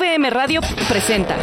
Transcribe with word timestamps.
VM 0.00 0.30
Radio 0.30 0.62
presenta. 0.88 1.36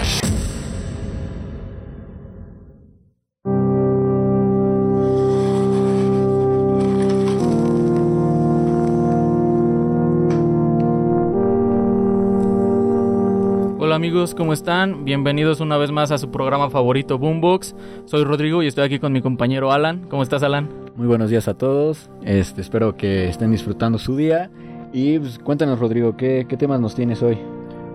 Hola 13.78 13.94
amigos, 13.94 14.34
¿cómo 14.34 14.54
están? 14.54 15.06
Bienvenidos 15.06 15.60
una 15.60 15.78
vez 15.78 15.92
más 15.92 16.10
a 16.10 16.18
su 16.18 16.32
programa 16.32 16.72
favorito 16.72 17.20
Boombox. 17.20 17.76
Soy 18.06 18.24
Rodrigo 18.24 18.64
y 18.64 18.68
estoy 18.68 18.86
aquí 18.86 18.98
con 18.98 19.14
mi 19.14 19.22
compañero 19.22 19.72
Alan. 19.72 20.08
¿Cómo 20.10 20.24
estás 20.24 20.42
Alan? 20.42 20.68
Muy 20.96 21.06
buenos 21.06 21.30
días 21.30 21.48
a 21.48 21.54
todos. 21.54 22.10
Este, 22.24 22.62
espero 22.62 22.98
que 22.98 23.30
estén 23.30 23.52
disfrutando 23.52 24.00
su 24.00 24.16
día. 24.16 24.50
Y 24.94 25.20
pues, 25.20 25.38
cuéntanos 25.38 25.78
Rodrigo, 25.78 26.18
¿qué, 26.18 26.48
¿qué 26.50 26.58
temas 26.58 26.80
nos 26.80 26.96
tienes 26.96 27.22
hoy? 27.22 27.38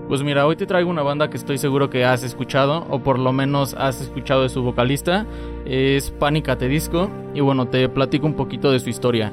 Pues 0.09 0.23
mira, 0.23 0.47
hoy 0.47 0.57
te 0.57 0.67
traigo 0.67 0.91
una 0.91 1.03
banda 1.03 1.31
que 1.31 1.37
estoy 1.37 1.59
seguro 1.59 1.89
que 1.89 2.05
has 2.05 2.23
escuchado, 2.23 2.87
o 2.91 2.99
por 2.99 3.19
lo 3.19 3.33
menos 3.33 3.75
has 3.75 4.01
escuchado 4.01 4.43
de 4.43 4.49
su 4.49 4.63
vocalista. 4.63 5.27
Es 5.65 6.11
Pánica 6.11 6.57
Te 6.57 6.69
Disco. 6.69 7.09
Y 7.35 7.41
bueno, 7.41 7.67
te 7.67 7.89
platico 7.89 8.27
un 8.27 8.35
poquito 8.35 8.71
de 8.71 8.81
su 8.81 8.91
historia. 8.91 9.33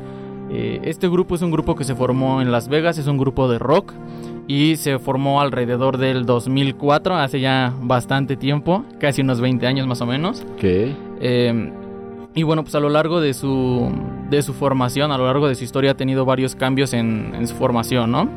Eh, 0.52 0.80
este 0.84 1.08
grupo 1.08 1.36
es 1.36 1.42
un 1.42 1.52
grupo 1.52 1.76
que 1.76 1.84
se 1.84 1.96
formó 1.96 2.42
en 2.42 2.52
Las 2.52 2.70
Vegas, 2.70 2.98
es 2.98 3.08
un 3.08 3.18
grupo 3.18 3.48
de 3.50 3.60
rock 3.60 3.94
y 4.48 4.78
se 4.78 4.98
formó 4.98 5.42
alrededor 5.42 5.98
del 5.98 6.26
2004, 6.26 7.16
hace 7.16 7.40
ya 7.40 7.72
bastante 7.82 8.36
tiempo, 8.36 8.84
casi 9.00 9.22
unos 9.22 9.42
20 9.42 9.68
años 9.68 9.86
más 9.86 10.02
o 10.02 10.08
menos. 10.08 10.44
Ok. 10.56 10.64
Eh, 10.64 11.72
y 12.34 12.44
bueno, 12.44 12.64
pues 12.64 12.74
a 12.74 12.80
lo 12.80 12.90
largo 12.90 13.22
de 13.22 13.34
su, 13.34 13.92
de 14.30 14.42
su 14.42 14.54
formación, 14.54 15.12
a 15.12 15.18
lo 15.18 15.26
largo 15.26 15.48
de 15.48 15.56
su 15.56 15.64
historia 15.64 15.92
ha 15.92 15.98
tenido 15.98 16.26
varios 16.26 16.56
cambios 16.56 16.94
en, 16.94 17.34
en 17.36 17.48
su 17.48 17.56
formación, 17.56 18.12
¿no? 18.12 18.28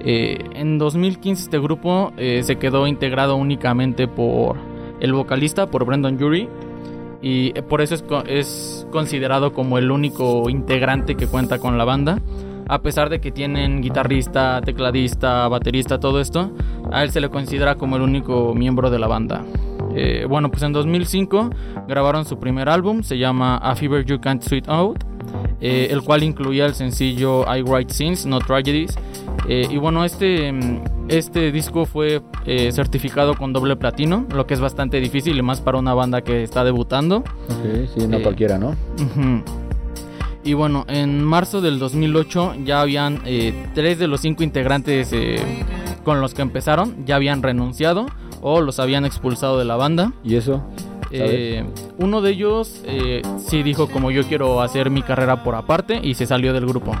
Eh, 0.00 0.38
en 0.54 0.78
2015 0.78 1.42
este 1.44 1.58
grupo 1.58 2.12
eh, 2.16 2.42
se 2.44 2.56
quedó 2.56 2.86
integrado 2.86 3.36
únicamente 3.36 4.06
por 4.08 4.56
el 5.00 5.12
vocalista, 5.12 5.66
por 5.66 5.84
Brendan 5.84 6.18
Jury, 6.18 6.48
y 7.20 7.52
eh, 7.58 7.62
por 7.62 7.80
eso 7.80 7.94
es, 7.94 8.02
co- 8.02 8.22
es 8.24 8.86
considerado 8.90 9.52
como 9.52 9.76
el 9.78 9.90
único 9.90 10.48
integrante 10.48 11.16
que 11.16 11.26
cuenta 11.26 11.58
con 11.58 11.76
la 11.78 11.84
banda. 11.84 12.20
A 12.70 12.82
pesar 12.82 13.08
de 13.08 13.18
que 13.20 13.32
tienen 13.32 13.80
guitarrista, 13.80 14.60
tecladista, 14.62 15.48
baterista, 15.48 15.98
todo 15.98 16.20
esto, 16.20 16.50
a 16.92 17.02
él 17.02 17.10
se 17.10 17.20
le 17.20 17.30
considera 17.30 17.76
como 17.76 17.96
el 17.96 18.02
único 18.02 18.54
miembro 18.54 18.90
de 18.90 18.98
la 18.98 19.06
banda. 19.06 19.42
Bueno, 20.28 20.50
pues 20.50 20.62
en 20.62 20.72
2005 20.74 21.48
grabaron 21.88 22.26
su 22.26 22.38
primer 22.38 22.68
álbum, 22.68 23.02
se 23.02 23.16
llama 23.16 23.56
A 23.56 23.74
Fever 23.74 24.04
You 24.04 24.20
Can't 24.20 24.42
Sweet 24.42 24.68
Out, 24.68 25.02
el 25.60 26.02
cual 26.02 26.22
incluía 26.24 26.66
el 26.66 26.74
sencillo 26.74 27.42
I 27.52 27.62
Write 27.62 27.92
Sins, 27.94 28.26
No 28.26 28.38
Tragedies. 28.38 28.94
Eh, 29.48 29.66
y 29.70 29.76
bueno, 29.78 30.04
este, 30.04 30.52
mm, 30.52 30.82
este 31.08 31.52
disco 31.52 31.86
fue 31.86 32.20
eh, 32.44 32.70
certificado 32.72 33.34
con 33.34 33.52
doble 33.52 33.76
platino, 33.76 34.26
lo 34.34 34.46
que 34.46 34.54
es 34.54 34.60
bastante 34.60 35.00
difícil 35.00 35.36
y 35.38 35.42
más 35.42 35.60
para 35.60 35.78
una 35.78 35.94
banda 35.94 36.22
que 36.22 36.42
está 36.42 36.64
debutando. 36.64 37.18
Ok, 37.18 37.88
sí, 37.94 38.06
no 38.06 38.18
Eh, 38.18 38.22
cualquiera, 38.22 38.58
¿no? 38.58 38.70
Ujú. 38.70 39.42
Y 40.44 40.54
bueno, 40.54 40.84
en 40.88 41.22
marzo 41.24 41.60
del 41.60 41.78
2008 41.78 42.54
ya 42.64 42.80
habían 42.80 43.20
eh, 43.26 43.52
tres 43.74 43.98
de 43.98 44.06
los 44.06 44.20
cinco 44.20 44.42
integrantes 44.42 45.12
eh, 45.12 45.38
con 46.04 46.20
los 46.20 46.32
que 46.34 46.42
empezaron, 46.42 47.04
ya 47.04 47.16
habían 47.16 47.42
renunciado 47.42 48.06
o 48.40 48.60
los 48.60 48.78
habían 48.78 49.04
expulsado 49.04 49.58
de 49.58 49.64
la 49.64 49.76
banda. 49.76 50.12
¿Y 50.24 50.36
eso? 50.36 50.62
Eh, 51.10 51.64
uno 51.98 52.20
de 52.20 52.30
ellos 52.30 52.82
eh, 52.86 53.22
sí 53.38 53.62
dijo 53.62 53.88
como 53.88 54.10
yo 54.10 54.24
quiero 54.24 54.60
hacer 54.60 54.90
mi 54.90 55.02
carrera 55.02 55.42
por 55.42 55.54
aparte 55.54 56.00
y 56.02 56.14
se 56.14 56.26
salió 56.26 56.52
del 56.52 56.66
grupo. 56.66 56.94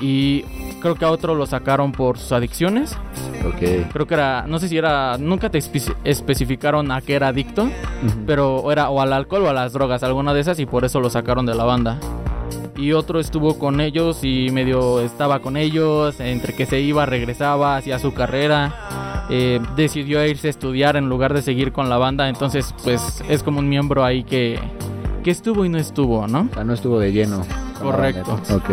Y 0.00 0.44
creo 0.84 0.96
que 0.96 1.04
a 1.06 1.10
otro 1.10 1.34
lo 1.34 1.46
sacaron 1.46 1.92
por 1.92 2.18
sus 2.18 2.30
adicciones. 2.32 2.94
Ok. 3.46 3.88
Creo 3.90 4.06
que 4.06 4.12
era, 4.12 4.44
no 4.46 4.58
sé 4.58 4.68
si 4.68 4.76
era, 4.76 5.16
nunca 5.16 5.48
te 5.48 5.58
espe- 5.58 5.94
especificaron 6.04 6.92
a 6.92 7.00
qué 7.00 7.14
era 7.14 7.28
adicto, 7.28 7.62
Ujú. 7.64 7.72
pero 8.26 8.70
era 8.70 8.90
o 8.90 9.00
al 9.00 9.14
alcohol 9.14 9.44
o 9.44 9.48
a 9.48 9.54
las 9.54 9.72
drogas, 9.72 10.02
alguna 10.02 10.34
de 10.34 10.40
esas, 10.40 10.58
y 10.60 10.66
por 10.66 10.84
eso 10.84 11.00
lo 11.00 11.08
sacaron 11.08 11.46
de 11.46 11.54
la 11.54 11.64
banda. 11.64 11.98
Y 12.76 12.92
otro 12.92 13.18
estuvo 13.18 13.58
con 13.58 13.80
ellos 13.80 14.24
y 14.24 14.50
medio 14.50 15.00
estaba 15.00 15.40
con 15.40 15.56
ellos, 15.56 16.20
entre 16.20 16.54
que 16.54 16.66
se 16.66 16.80
iba, 16.80 17.06
regresaba, 17.06 17.76
hacía 17.78 17.98
su 17.98 18.12
carrera, 18.12 19.26
eh, 19.30 19.60
decidió 19.76 20.22
irse 20.26 20.48
a 20.48 20.50
estudiar 20.50 20.96
en 20.96 21.08
lugar 21.08 21.32
de 21.32 21.40
seguir 21.40 21.72
con 21.72 21.88
la 21.88 21.96
banda, 21.96 22.28
entonces 22.28 22.74
pues 22.84 23.22
es 23.30 23.42
como 23.42 23.60
un 23.60 23.70
miembro 23.70 24.04
ahí 24.04 24.22
que, 24.24 24.58
que 25.22 25.30
estuvo 25.30 25.64
y 25.64 25.70
no 25.70 25.78
estuvo, 25.78 26.26
¿no? 26.26 26.48
O 26.50 26.54
sea, 26.54 26.64
no 26.64 26.74
estuvo 26.74 26.98
de 26.98 27.10
lleno. 27.10 27.40
Correcto. 27.80 28.38
Ok. 28.54 28.70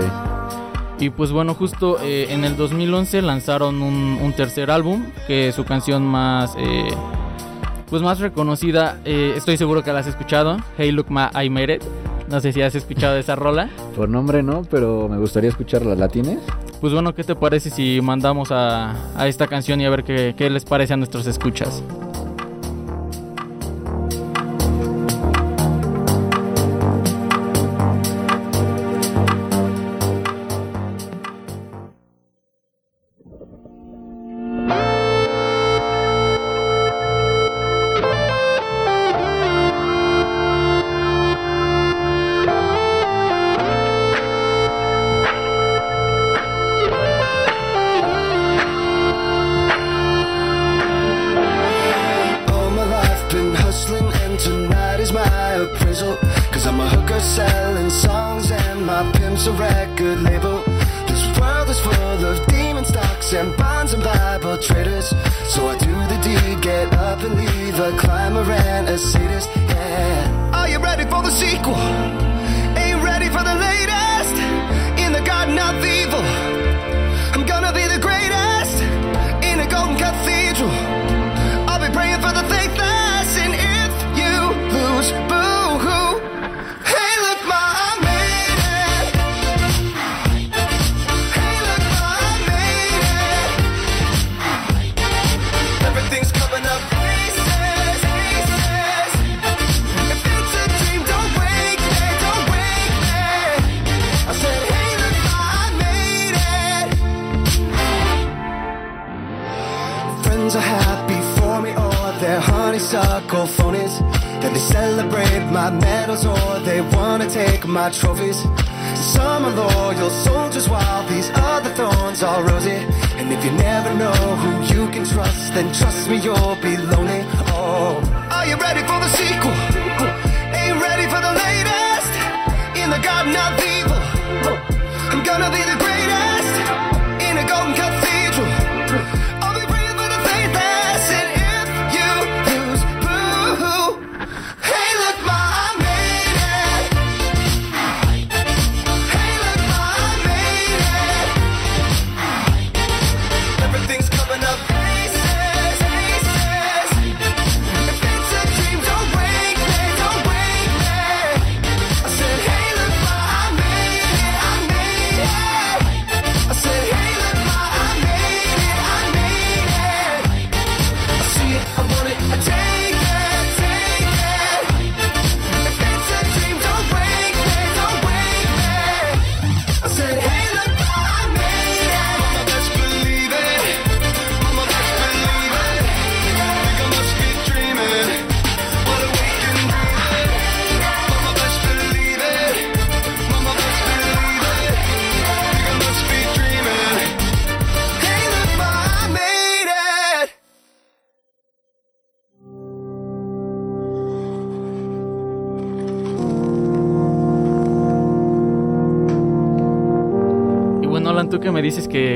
Y 1.01 1.09
pues 1.09 1.31
bueno, 1.31 1.55
justo 1.55 1.97
eh, 1.99 2.27
en 2.29 2.45
el 2.45 2.55
2011 2.55 3.23
lanzaron 3.23 3.81
un, 3.81 4.19
un 4.21 4.33
tercer 4.33 4.69
álbum, 4.69 5.03
que 5.25 5.51
su 5.51 5.65
canción 5.65 6.05
más, 6.05 6.53
eh, 6.59 6.91
pues 7.89 8.03
más 8.03 8.19
reconocida, 8.19 8.99
eh, 9.03 9.33
estoy 9.35 9.57
seguro 9.57 9.83
que 9.83 9.91
la 9.91 10.01
has 10.01 10.07
escuchado, 10.07 10.57
Hey 10.77 10.91
Look 10.91 11.07
Ma, 11.09 11.31
I 11.43 11.49
Made 11.49 11.73
It. 11.73 11.83
No 12.29 12.39
sé 12.39 12.53
si 12.53 12.61
has 12.61 12.75
escuchado 12.75 13.17
esa 13.17 13.35
rola. 13.35 13.71
Por 13.95 14.09
nombre 14.09 14.43
no, 14.43 14.61
pero 14.69 15.09
me 15.09 15.17
gustaría 15.17 15.49
escuchar 15.49 15.83
las 15.87 15.97
latines. 15.97 16.37
Pues 16.79 16.93
bueno, 16.93 17.15
¿qué 17.15 17.23
te 17.23 17.33
parece 17.33 17.71
si 17.71 17.99
mandamos 17.99 18.51
a, 18.51 18.93
a 19.17 19.27
esta 19.27 19.47
canción 19.47 19.81
y 19.81 19.85
a 19.85 19.89
ver 19.89 20.03
qué, 20.03 20.35
qué 20.37 20.51
les 20.51 20.65
parece 20.65 20.93
a 20.93 20.97
nuestros 20.97 21.25
escuchas? 21.25 21.81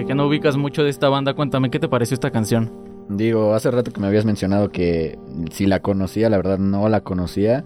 Que, 0.06 0.08
que 0.08 0.16
no 0.16 0.28
ubicas 0.28 0.58
mucho 0.58 0.84
de 0.84 0.90
esta 0.90 1.10
banda, 1.10 1.34
cuéntame, 1.34 1.70
¿qué 1.70 1.80
te 1.80 1.88
pareció 1.88 2.14
esta 2.14 2.32
canción? 2.32 2.72
Digo, 3.10 3.54
hace 3.54 3.70
rato 3.70 3.92
que 3.92 4.02
me 4.02 4.08
habías 4.08 4.26
mencionado 4.26 4.70
que 4.70 5.20
si 5.52 5.66
la 5.68 5.80
conocía, 5.82 6.30
la 6.30 6.38
verdad 6.38 6.58
no 6.58 6.90
la 6.90 7.02
conocía. 7.02 7.64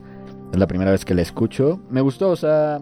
Es 0.52 0.60
la 0.60 0.68
primera 0.68 0.92
vez 0.92 1.06
que 1.06 1.16
la 1.16 1.22
escucho. 1.22 1.80
Me 1.90 2.02
gustó, 2.02 2.30
o 2.30 2.36
sea, 2.36 2.80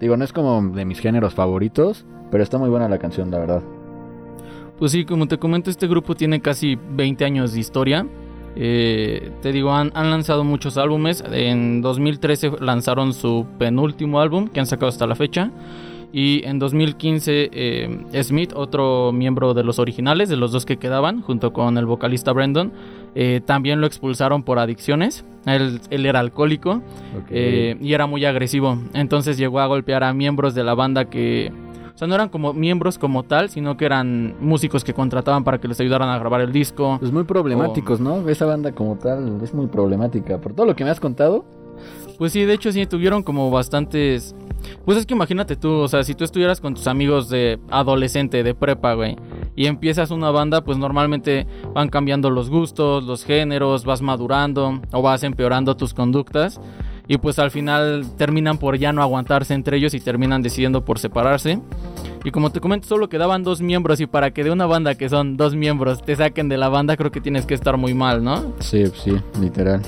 digo, 0.00 0.16
no 0.16 0.24
es 0.24 0.32
como 0.32 0.62
de 0.74 0.84
mis 0.84 1.00
géneros 1.00 1.34
favoritos, 1.34 2.06
pero 2.30 2.42
está 2.42 2.58
muy 2.58 2.70
buena 2.70 2.88
la 2.88 2.98
canción, 2.98 3.30
la 3.30 3.38
verdad. 3.38 3.62
Pues 4.78 4.92
sí, 4.92 5.04
como 5.04 5.26
te 5.26 5.38
comento, 5.38 5.70
este 5.70 5.86
grupo 5.86 6.14
tiene 6.14 6.40
casi 6.40 6.76
20 6.76 7.24
años 7.24 7.52
de 7.52 7.60
historia. 7.60 8.06
Eh, 8.56 9.32
te 9.42 9.52
digo, 9.52 9.72
han, 9.72 9.90
han 9.94 10.10
lanzado 10.10 10.44
muchos 10.44 10.78
álbumes. 10.78 11.22
En 11.30 11.82
2013 11.82 12.52
lanzaron 12.60 13.12
su 13.12 13.46
penúltimo 13.58 14.20
álbum 14.20 14.48
que 14.48 14.60
han 14.60 14.66
sacado 14.66 14.88
hasta 14.88 15.06
la 15.06 15.14
fecha. 15.14 15.50
Y 16.12 16.42
en 16.44 16.58
2015 16.58 17.50
eh, 17.52 18.22
Smith, 18.22 18.52
otro 18.54 19.12
miembro 19.12 19.52
de 19.52 19.62
los 19.62 19.78
originales, 19.78 20.28
de 20.28 20.36
los 20.36 20.52
dos 20.52 20.64
que 20.64 20.78
quedaban, 20.78 21.20
junto 21.20 21.52
con 21.52 21.76
el 21.76 21.84
vocalista 21.84 22.32
Brandon, 22.32 22.72
eh, 23.14 23.40
también 23.44 23.80
lo 23.80 23.86
expulsaron 23.86 24.42
por 24.42 24.58
adicciones. 24.58 25.24
Él, 25.44 25.80
él 25.90 26.06
era 26.06 26.20
alcohólico 26.20 26.82
eh, 27.30 27.76
y 27.80 27.92
era 27.92 28.06
muy 28.06 28.24
agresivo. 28.24 28.78
Entonces 28.94 29.36
llegó 29.36 29.60
a 29.60 29.66
golpear 29.66 30.02
a 30.04 30.12
miembros 30.14 30.54
de 30.54 30.64
la 30.64 30.74
banda 30.74 31.06
que... 31.06 31.52
O 31.94 31.98
sea, 31.98 32.06
no 32.06 32.14
eran 32.14 32.28
como 32.28 32.54
miembros 32.54 32.96
como 32.96 33.24
tal, 33.24 33.50
sino 33.50 33.76
que 33.76 33.84
eran 33.84 34.36
músicos 34.40 34.84
que 34.84 34.94
contrataban 34.94 35.42
para 35.42 35.58
que 35.58 35.66
les 35.66 35.80
ayudaran 35.80 36.08
a 36.08 36.18
grabar 36.18 36.40
el 36.40 36.52
disco. 36.52 36.96
Pues 37.00 37.10
muy 37.10 37.24
problemáticos, 37.24 37.98
¿no? 37.98 38.28
Esa 38.28 38.46
banda 38.46 38.70
como 38.70 38.94
tal 38.96 39.40
es 39.42 39.52
muy 39.52 39.66
problemática. 39.66 40.40
Por 40.40 40.52
todo 40.52 40.64
lo 40.64 40.76
que 40.76 40.84
me 40.84 40.90
has 40.90 41.00
contado, 41.00 41.44
Pues 42.18 42.32
sí, 42.32 42.44
de 42.44 42.54
hecho 42.54 42.72
sí 42.72 42.84
tuvieron 42.86 43.22
como 43.22 43.50
bastantes... 43.50 44.34
Pues 44.84 44.98
es 44.98 45.06
que 45.06 45.14
imagínate 45.14 45.54
tú, 45.54 45.70
o 45.70 45.88
sea, 45.88 46.02
si 46.02 46.14
tú 46.14 46.24
estuvieras 46.24 46.60
con 46.60 46.74
tus 46.74 46.88
amigos 46.88 47.28
de 47.28 47.60
adolescente, 47.70 48.42
de 48.42 48.54
prepa, 48.54 48.94
güey, 48.94 49.16
y 49.54 49.66
empiezas 49.66 50.10
una 50.10 50.30
banda, 50.32 50.62
pues 50.62 50.78
normalmente 50.78 51.46
van 51.74 51.88
cambiando 51.88 52.28
los 52.28 52.50
gustos, 52.50 53.04
los 53.04 53.24
géneros, 53.24 53.84
vas 53.84 54.02
madurando 54.02 54.80
o 54.92 55.00
vas 55.00 55.22
empeorando 55.22 55.76
tus 55.76 55.94
conductas. 55.94 56.60
Y 57.06 57.18
pues 57.18 57.38
al 57.38 57.50
final 57.50 58.04
terminan 58.18 58.58
por 58.58 58.76
ya 58.76 58.92
no 58.92 59.00
aguantarse 59.00 59.54
entre 59.54 59.78
ellos 59.78 59.94
y 59.94 60.00
terminan 60.00 60.42
decidiendo 60.42 60.84
por 60.84 60.98
separarse. 60.98 61.60
Y 62.24 62.30
como 62.32 62.50
te 62.50 62.60
comento, 62.60 62.86
solo 62.86 63.08
quedaban 63.08 63.44
dos 63.44 63.62
miembros 63.62 64.00
y 64.00 64.06
para 64.06 64.32
que 64.32 64.44
de 64.44 64.50
una 64.50 64.66
banda 64.66 64.96
que 64.96 65.08
son 65.08 65.36
dos 65.36 65.54
miembros 65.54 66.02
te 66.02 66.16
saquen 66.16 66.48
de 66.48 66.58
la 66.58 66.68
banda, 66.68 66.96
creo 66.96 67.10
que 67.10 67.20
tienes 67.20 67.46
que 67.46 67.54
estar 67.54 67.76
muy 67.76 67.94
mal, 67.94 68.22
¿no? 68.22 68.52
sí, 68.58 68.86
sí, 68.88 69.12
literal. 69.40 69.80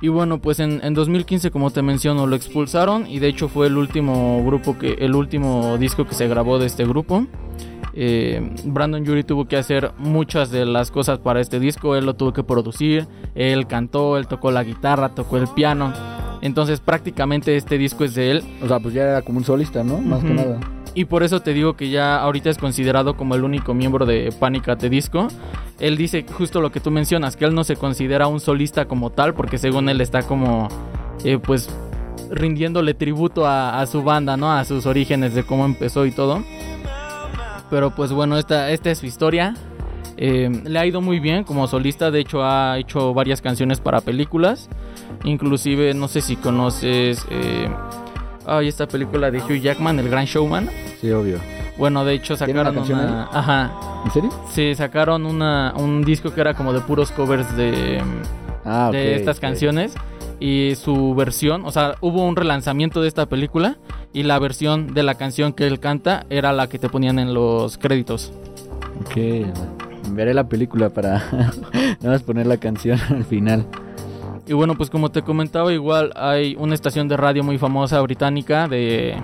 Y 0.00 0.08
bueno, 0.08 0.40
pues 0.40 0.60
en, 0.60 0.80
en 0.84 0.94
2015, 0.94 1.50
como 1.50 1.70
te 1.70 1.82
menciono, 1.82 2.26
lo 2.26 2.36
expulsaron 2.36 3.06
y 3.06 3.18
de 3.18 3.28
hecho 3.28 3.48
fue 3.48 3.66
el 3.66 3.76
último 3.76 4.44
grupo 4.44 4.78
que, 4.78 4.92
el 5.00 5.14
último 5.14 5.76
disco 5.78 6.06
que 6.06 6.14
se 6.14 6.28
grabó 6.28 6.58
de 6.58 6.66
este 6.66 6.84
grupo. 6.84 7.26
Eh, 8.00 8.52
Brandon 8.64 9.04
Yuri 9.04 9.24
tuvo 9.24 9.46
que 9.46 9.56
hacer 9.56 9.90
muchas 9.98 10.52
de 10.52 10.64
las 10.64 10.92
cosas 10.92 11.18
para 11.18 11.40
este 11.40 11.58
disco. 11.58 11.96
Él 11.96 12.06
lo 12.06 12.14
tuvo 12.14 12.32
que 12.32 12.44
producir, 12.44 13.08
él 13.34 13.66
cantó, 13.66 14.18
él 14.18 14.28
tocó 14.28 14.52
la 14.52 14.62
guitarra, 14.62 15.08
tocó 15.08 15.36
el 15.36 15.48
piano. 15.48 15.92
Entonces 16.40 16.78
prácticamente 16.78 17.56
este 17.56 17.76
disco 17.76 18.04
es 18.04 18.14
de 18.14 18.30
él. 18.30 18.44
O 18.62 18.68
sea, 18.68 18.78
pues 18.78 18.94
ya 18.94 19.02
era 19.02 19.22
como 19.22 19.38
un 19.38 19.44
solista, 19.44 19.82
¿no? 19.82 19.98
Más 19.98 20.22
que 20.22 20.32
nada. 20.32 20.60
Y 20.98 21.04
por 21.04 21.22
eso 21.22 21.38
te 21.40 21.54
digo 21.54 21.76
que 21.76 21.90
ya 21.90 22.16
ahorita 22.16 22.50
es 22.50 22.58
considerado 22.58 23.16
como 23.16 23.36
el 23.36 23.44
único 23.44 23.72
miembro 23.72 24.04
de 24.04 24.34
Panic! 24.36 24.66
at 24.66 24.78
the 24.78 24.90
Disco. 24.90 25.28
Él 25.78 25.96
dice 25.96 26.26
justo 26.28 26.60
lo 26.60 26.72
que 26.72 26.80
tú 26.80 26.90
mencionas, 26.90 27.36
que 27.36 27.44
él 27.44 27.54
no 27.54 27.62
se 27.62 27.76
considera 27.76 28.26
un 28.26 28.40
solista 28.40 28.86
como 28.86 29.10
tal, 29.10 29.32
porque 29.32 29.58
según 29.58 29.88
él 29.88 30.00
está 30.00 30.24
como, 30.24 30.66
eh, 31.22 31.38
pues, 31.38 31.70
rindiéndole 32.32 32.94
tributo 32.94 33.46
a, 33.46 33.80
a 33.80 33.86
su 33.86 34.02
banda, 34.02 34.36
¿no? 34.36 34.50
A 34.50 34.64
sus 34.64 34.86
orígenes 34.86 35.36
de 35.36 35.44
cómo 35.44 35.66
empezó 35.66 36.04
y 36.04 36.10
todo. 36.10 36.42
Pero 37.70 37.94
pues 37.94 38.10
bueno, 38.10 38.36
esta, 38.36 38.72
esta 38.72 38.90
es 38.90 38.98
su 38.98 39.06
historia. 39.06 39.54
Eh, 40.16 40.50
le 40.64 40.80
ha 40.80 40.84
ido 40.84 41.00
muy 41.00 41.20
bien 41.20 41.44
como 41.44 41.68
solista, 41.68 42.10
de 42.10 42.18
hecho 42.18 42.42
ha 42.42 42.76
hecho 42.76 43.14
varias 43.14 43.40
canciones 43.40 43.78
para 43.78 44.00
películas. 44.00 44.68
Inclusive, 45.22 45.94
no 45.94 46.08
sé 46.08 46.22
si 46.22 46.34
conoces... 46.34 47.24
Eh, 47.30 47.68
ay, 48.48 48.66
esta 48.66 48.88
película 48.88 49.30
de 49.30 49.38
Hugh 49.38 49.60
Jackman, 49.60 50.00
El 50.00 50.08
Gran 50.08 50.24
Showman. 50.24 50.68
Sí, 51.00 51.10
obvio. 51.12 51.38
Bueno, 51.76 52.04
de 52.04 52.14
hecho 52.14 52.36
¿Tiene 52.36 52.60
una 52.60 52.70
sacaron 52.70 52.74
canción 52.74 53.00
una... 53.00 53.22
ahí? 53.22 53.28
Ajá. 53.32 53.72
¿En 54.04 54.10
serio? 54.10 54.30
Sí, 54.50 54.74
sacaron 54.74 55.26
una, 55.26 55.72
un 55.76 56.02
disco 56.02 56.32
que 56.34 56.40
era 56.40 56.54
como 56.54 56.72
de 56.72 56.80
puros 56.80 57.12
covers 57.12 57.56
de, 57.56 58.02
Ah, 58.64 58.90
de 58.92 59.16
estas 59.16 59.40
canciones. 59.40 59.94
Y 60.40 60.74
su 60.76 61.14
versión, 61.14 61.64
o 61.64 61.72
sea, 61.72 61.96
hubo 62.00 62.24
un 62.24 62.36
relanzamiento 62.36 63.00
de 63.02 63.08
esta 63.08 63.26
película. 63.26 63.78
Y 64.12 64.22
la 64.22 64.38
versión 64.38 64.94
de 64.94 65.02
la 65.02 65.14
canción 65.14 65.52
que 65.52 65.66
él 65.66 65.80
canta 65.80 66.26
era 66.30 66.52
la 66.52 66.68
que 66.68 66.78
te 66.78 66.88
ponían 66.88 67.18
en 67.18 67.34
los 67.34 67.76
créditos. 67.78 68.32
Ok, 69.00 69.46
veré 70.12 70.34
la 70.34 70.48
película 70.48 70.90
para 70.90 71.22
nada 72.00 72.14
más 72.14 72.22
poner 72.22 72.46
la 72.46 72.56
canción 72.56 72.98
al 73.10 73.24
final. 73.24 73.66
Y 74.46 74.54
bueno, 74.54 74.76
pues 74.76 74.88
como 74.88 75.10
te 75.10 75.22
comentaba, 75.22 75.72
igual 75.72 76.12
hay 76.16 76.56
una 76.58 76.74
estación 76.74 77.06
de 77.06 77.18
radio 77.18 77.44
muy 77.44 77.58
famosa 77.58 78.00
británica 78.00 78.66
de 78.66 79.14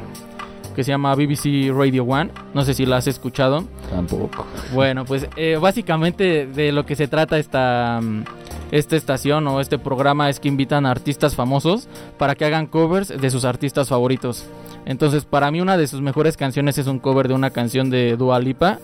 que 0.74 0.84
se 0.84 0.90
llama 0.90 1.14
BBC 1.14 1.70
Radio 1.74 2.04
One. 2.04 2.30
No 2.52 2.64
sé 2.64 2.74
si 2.74 2.86
la 2.86 2.96
has 2.96 3.06
escuchado. 3.06 3.64
Tampoco. 3.90 4.46
Bueno, 4.72 5.04
pues 5.04 5.28
eh, 5.36 5.58
básicamente 5.60 6.46
de 6.46 6.72
lo 6.72 6.84
que 6.84 6.96
se 6.96 7.08
trata 7.08 7.38
esta, 7.38 8.00
mm, 8.02 8.24
esta 8.72 8.96
estación 8.96 9.46
o 9.46 9.60
este 9.60 9.78
programa 9.78 10.28
es 10.28 10.40
que 10.40 10.48
invitan 10.48 10.86
a 10.86 10.90
artistas 10.90 11.34
famosos 11.34 11.88
para 12.18 12.34
que 12.34 12.44
hagan 12.44 12.66
covers 12.66 13.08
de 13.08 13.30
sus 13.30 13.44
artistas 13.44 13.88
favoritos. 13.88 14.46
Entonces, 14.86 15.24
para 15.24 15.50
mí 15.50 15.60
una 15.60 15.76
de 15.76 15.86
sus 15.86 16.00
mejores 16.00 16.36
canciones 16.36 16.76
es 16.78 16.86
un 16.86 16.98
cover 16.98 17.28
de 17.28 17.34
una 17.34 17.50
canción 17.50 17.90
de 17.90 18.16
Dua 18.16 18.38
Lipa. 18.38 18.78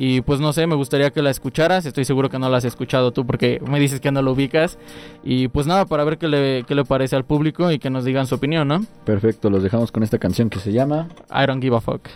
Y 0.00 0.20
pues 0.20 0.38
no 0.38 0.52
sé, 0.52 0.68
me 0.68 0.76
gustaría 0.76 1.10
que 1.10 1.22
la 1.22 1.30
escucharas. 1.30 1.84
Estoy 1.84 2.04
seguro 2.04 2.30
que 2.30 2.38
no 2.38 2.48
la 2.48 2.58
has 2.58 2.64
escuchado 2.64 3.10
tú 3.10 3.26
porque 3.26 3.60
me 3.68 3.80
dices 3.80 3.98
que 3.98 4.12
no 4.12 4.22
lo 4.22 4.32
ubicas. 4.32 4.78
Y 5.24 5.48
pues 5.48 5.66
nada, 5.66 5.86
para 5.86 6.04
ver 6.04 6.18
qué 6.18 6.28
le, 6.28 6.62
qué 6.68 6.76
le 6.76 6.84
parece 6.84 7.16
al 7.16 7.24
público 7.24 7.72
y 7.72 7.80
que 7.80 7.90
nos 7.90 8.04
digan 8.04 8.28
su 8.28 8.36
opinión, 8.36 8.68
¿no? 8.68 8.84
Perfecto, 9.04 9.50
los 9.50 9.64
dejamos 9.64 9.90
con 9.90 10.04
esta 10.04 10.18
canción 10.18 10.50
que 10.50 10.60
se 10.60 10.72
llama 10.72 11.08
I 11.30 11.46
don't 11.46 11.60
give 11.60 11.76
a 11.76 11.80
fuck. 11.80 12.08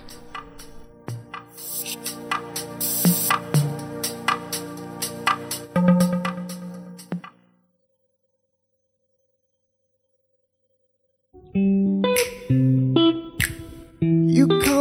You 12.52 12.91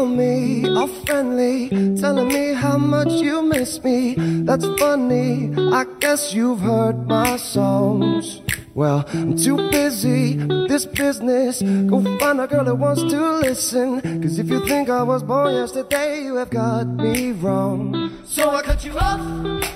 call 0.01 0.09
me 0.09 0.67
all 0.67 0.87
friendly, 1.05 1.69
telling 2.01 2.27
me 2.27 2.53
how 2.53 2.77
much 2.77 3.09
you 3.21 3.43
miss 3.43 3.83
me. 3.83 4.15
That's 4.47 4.65
funny, 4.79 5.53
I 5.71 5.85
guess 5.99 6.33
you've 6.33 6.61
heard 6.61 7.07
my 7.07 7.37
songs. 7.37 8.41
Well, 8.73 9.05
I'm 9.13 9.37
too 9.37 9.57
busy 9.69 10.37
with 10.37 10.69
this 10.69 10.85
business. 10.87 11.61
Go 11.61 12.01
find 12.17 12.39
a 12.41 12.47
girl 12.47 12.63
that 12.63 12.75
wants 12.75 13.01
to 13.01 13.19
listen. 13.45 14.01
Cause 14.23 14.39
if 14.39 14.49
you 14.49 14.65
think 14.65 14.89
I 14.89 15.03
was 15.03 15.21
born 15.21 15.53
yesterday, 15.53 16.23
you 16.23 16.35
have 16.35 16.49
got 16.49 16.87
me 16.87 17.33
wrong. 17.33 18.17
So 18.25 18.49
I 18.49 18.61
cut 18.63 18.83
you 18.83 18.97
off. 18.97 19.21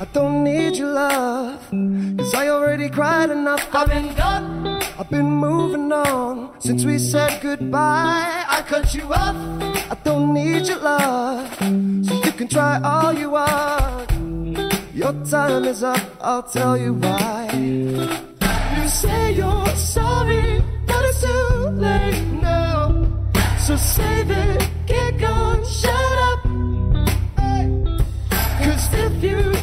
I 0.01 0.07
don't 0.13 0.43
need 0.43 0.77
your 0.77 0.93
love. 0.93 1.59
Cause 2.17 2.33
I 2.33 2.47
already 2.47 2.89
cried 2.89 3.29
enough. 3.29 3.67
I've 3.75 3.89
been 3.89 4.15
done. 4.15 4.65
I've 4.97 5.09
been 5.09 5.29
moving 5.29 5.91
on 5.91 6.59
since 6.61 6.85
we 6.85 6.97
said 6.97 7.41
goodbye. 7.41 8.45
I 8.47 8.61
cut 8.65 8.93
you 8.93 9.03
off. 9.13 9.35
I 9.91 9.94
don't 10.05 10.33
need 10.33 10.67
your 10.67 10.79
love. 10.79 11.51
So 12.07 12.13
you 12.23 12.31
can 12.31 12.47
try 12.47 12.79
all 12.81 13.11
you 13.11 13.31
want. 13.31 14.11
Your 14.93 15.13
time 15.25 15.65
is 15.65 15.83
up, 15.83 15.99
I'll 16.21 16.43
tell 16.43 16.77
you 16.77 16.93
why. 16.93 17.49
You 18.77 18.87
say 18.87 19.33
you're 19.33 19.75
sorry, 19.75 20.63
but 20.85 21.03
it's 21.09 21.21
too 21.21 21.69
late 21.85 22.23
now. 22.41 23.07
So 23.65 23.75
save 23.75 24.29
it, 24.29 24.69
get 24.85 25.19
gone, 25.19 25.65
shut 25.65 26.17
up. 26.29 26.41
Cause 28.61 28.93
if 28.93 29.23
you 29.23 29.54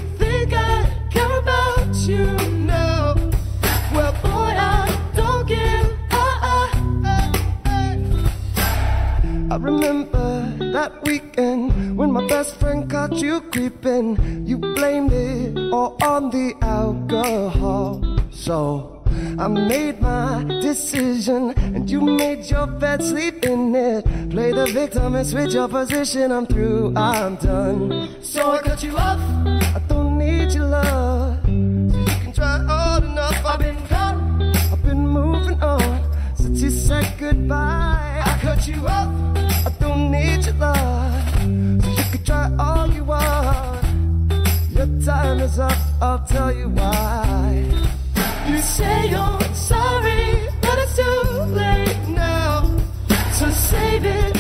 I 9.53 9.57
remember 9.57 10.57
that 10.73 11.05
weekend 11.05 11.99
when 11.99 12.11
my 12.11 12.27
best 12.27 12.59
friend 12.59 12.91
caught 12.91 13.13
you 13.17 13.43
creeping. 13.53 14.47
You 14.47 14.57
blamed 14.57 15.13
it 15.13 15.71
all 15.71 15.99
on 16.03 16.31
the 16.31 16.55
alcohol. 16.63 18.01
So 18.31 19.05
I 19.39 19.49
made 19.49 20.01
my 20.01 20.43
decision, 20.63 21.51
and 21.51 21.91
you 21.91 22.01
made 22.01 22.47
your 22.47 22.67
bed, 22.67 23.03
sleep 23.03 23.45
in 23.45 23.75
it. 23.75 24.07
Play 24.31 24.53
the 24.53 24.69
victim 24.73 25.17
and 25.17 25.27
switch 25.27 25.53
your 25.53 25.69
position. 25.69 26.33
I'm 26.33 26.47
through, 26.47 26.95
I'm 26.97 27.37
done. 27.37 28.09
So 28.23 28.53
I 28.53 28.63
cut 28.63 28.83
you 28.83 28.97
off. 28.97 29.21
I 29.77 29.83
don't 29.87 30.17
need 30.17 30.53
your 30.53 30.65
love. 30.65 31.45
So 31.45 31.51
you 31.51 32.17
can 32.25 32.33
try 32.33 32.57
hard 32.57 33.05
enough. 33.05 33.45
I've 33.45 33.59
been 33.59 33.77
gone. 33.91 34.57
I've 34.73 34.83
been 34.83 35.07
moving 35.07 35.63
on 35.63 36.37
since 36.37 36.63
you 36.63 36.71
said 36.71 37.05
goodbye. 37.19 37.92
Cut 38.63 38.77
you 38.77 38.87
off. 38.87 39.09
I 39.67 39.73
don't 39.81 40.13
need 40.13 40.45
your 40.45 40.55
love. 40.55 41.35
So 41.83 41.89
you 41.91 42.05
can 42.13 42.25
try 42.25 42.49
all 42.61 42.87
you 42.93 43.03
want. 43.03 43.83
Your 44.71 44.87
time 45.05 45.41
is 45.41 45.59
up. 45.59 45.77
I'll 46.01 46.25
tell 46.29 46.55
you 46.55 46.69
why. 46.69 47.67
You 48.47 48.59
say 48.59 49.11
you're 49.11 49.41
sorry, 49.53 50.49
but 50.61 50.79
it's 50.79 50.95
too 50.95 51.43
late 51.59 52.09
now. 52.11 52.79
So 53.33 53.51
save 53.51 54.05
it, 54.05 54.32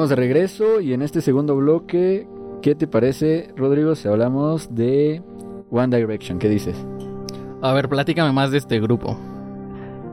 Estamos 0.00 0.08
de 0.08 0.16
regreso 0.16 0.80
y 0.80 0.94
en 0.94 1.02
este 1.02 1.20
segundo 1.20 1.54
bloque, 1.56 2.26
¿qué 2.62 2.74
te 2.74 2.86
parece, 2.86 3.52
Rodrigo, 3.54 3.94
si 3.94 4.08
hablamos 4.08 4.74
de 4.74 5.20
One 5.70 5.94
Direction? 5.94 6.38
¿Qué 6.38 6.48
dices? 6.48 6.74
A 7.60 7.74
ver, 7.74 7.90
platícame 7.90 8.32
más 8.32 8.50
de 8.50 8.56
este 8.56 8.80
grupo. 8.80 9.14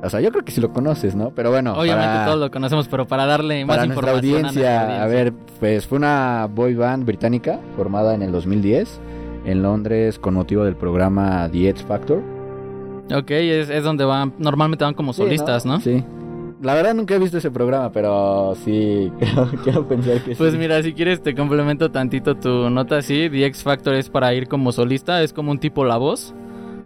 O 0.03 0.09
sea, 0.09 0.19
yo 0.19 0.29
creo 0.31 0.43
que 0.43 0.51
sí 0.51 0.59
lo 0.59 0.73
conoces, 0.73 1.15
¿no? 1.15 1.29
Pero 1.29 1.51
bueno, 1.51 1.71
Obviamente 1.71 2.05
para, 2.05 2.25
todos 2.25 2.37
lo 2.37 2.51
conocemos, 2.51 2.89
pero 2.89 3.07
para 3.07 3.25
darle 3.25 3.63
más 3.63 3.77
nuestra 3.77 3.95
información 3.95 4.35
audiencia, 4.35 4.81
a 4.81 4.85
nuestra 4.87 5.03
a 5.03 5.07
ver, 5.07 5.33
pues 5.57 5.87
fue 5.87 5.99
una 5.99 6.49
boy 6.53 6.75
band 6.75 7.05
británica 7.05 7.61
formada 7.77 8.13
en 8.13 8.23
el 8.23 8.33
2010 8.33 8.99
en 9.45 9.63
Londres 9.63 10.19
con 10.19 10.33
motivo 10.33 10.65
del 10.65 10.75
programa 10.75 11.47
The 11.49 11.69
X 11.69 11.83
Factor. 11.83 12.21
Ok, 13.15 13.31
es, 13.31 13.69
es 13.69 13.85
donde 13.85 14.03
van, 14.03 14.33
normalmente 14.37 14.83
van 14.83 14.95
como 14.95 15.13
Sí, 15.13 15.21
solistas, 15.21 15.65
¿no? 15.65 15.79
Sí. 15.79 16.03
La 16.61 16.73
verdad 16.73 16.95
nunca 16.95 17.13
he 17.15 17.19
visto 17.19 17.37
ese 17.37 17.51
programa, 17.51 17.91
pero 17.91 18.55
sí, 18.63 19.11
quiero, 19.19 19.47
quiero 19.63 19.87
pensar 19.87 20.21
que 20.21 20.35
Pues 20.35 20.53
sí. 20.53 20.57
mira, 20.57 20.81
si 20.81 20.93
quieres 20.93 21.21
te 21.21 21.35
complemento 21.35 21.91
tantito 21.91 22.35
tu 22.35 22.69
nota 22.69 22.97
así. 22.97 23.29
The 23.29 23.45
X 23.45 23.63
Factor 23.63 23.93
es 23.93 24.09
para 24.09 24.33
ir 24.33 24.47
como 24.47 24.71
solista, 24.71 25.21
es 25.21 25.33
como 25.33 25.51
un 25.51 25.59
tipo 25.59 25.85
la 25.85 25.97
voz. 25.97 26.33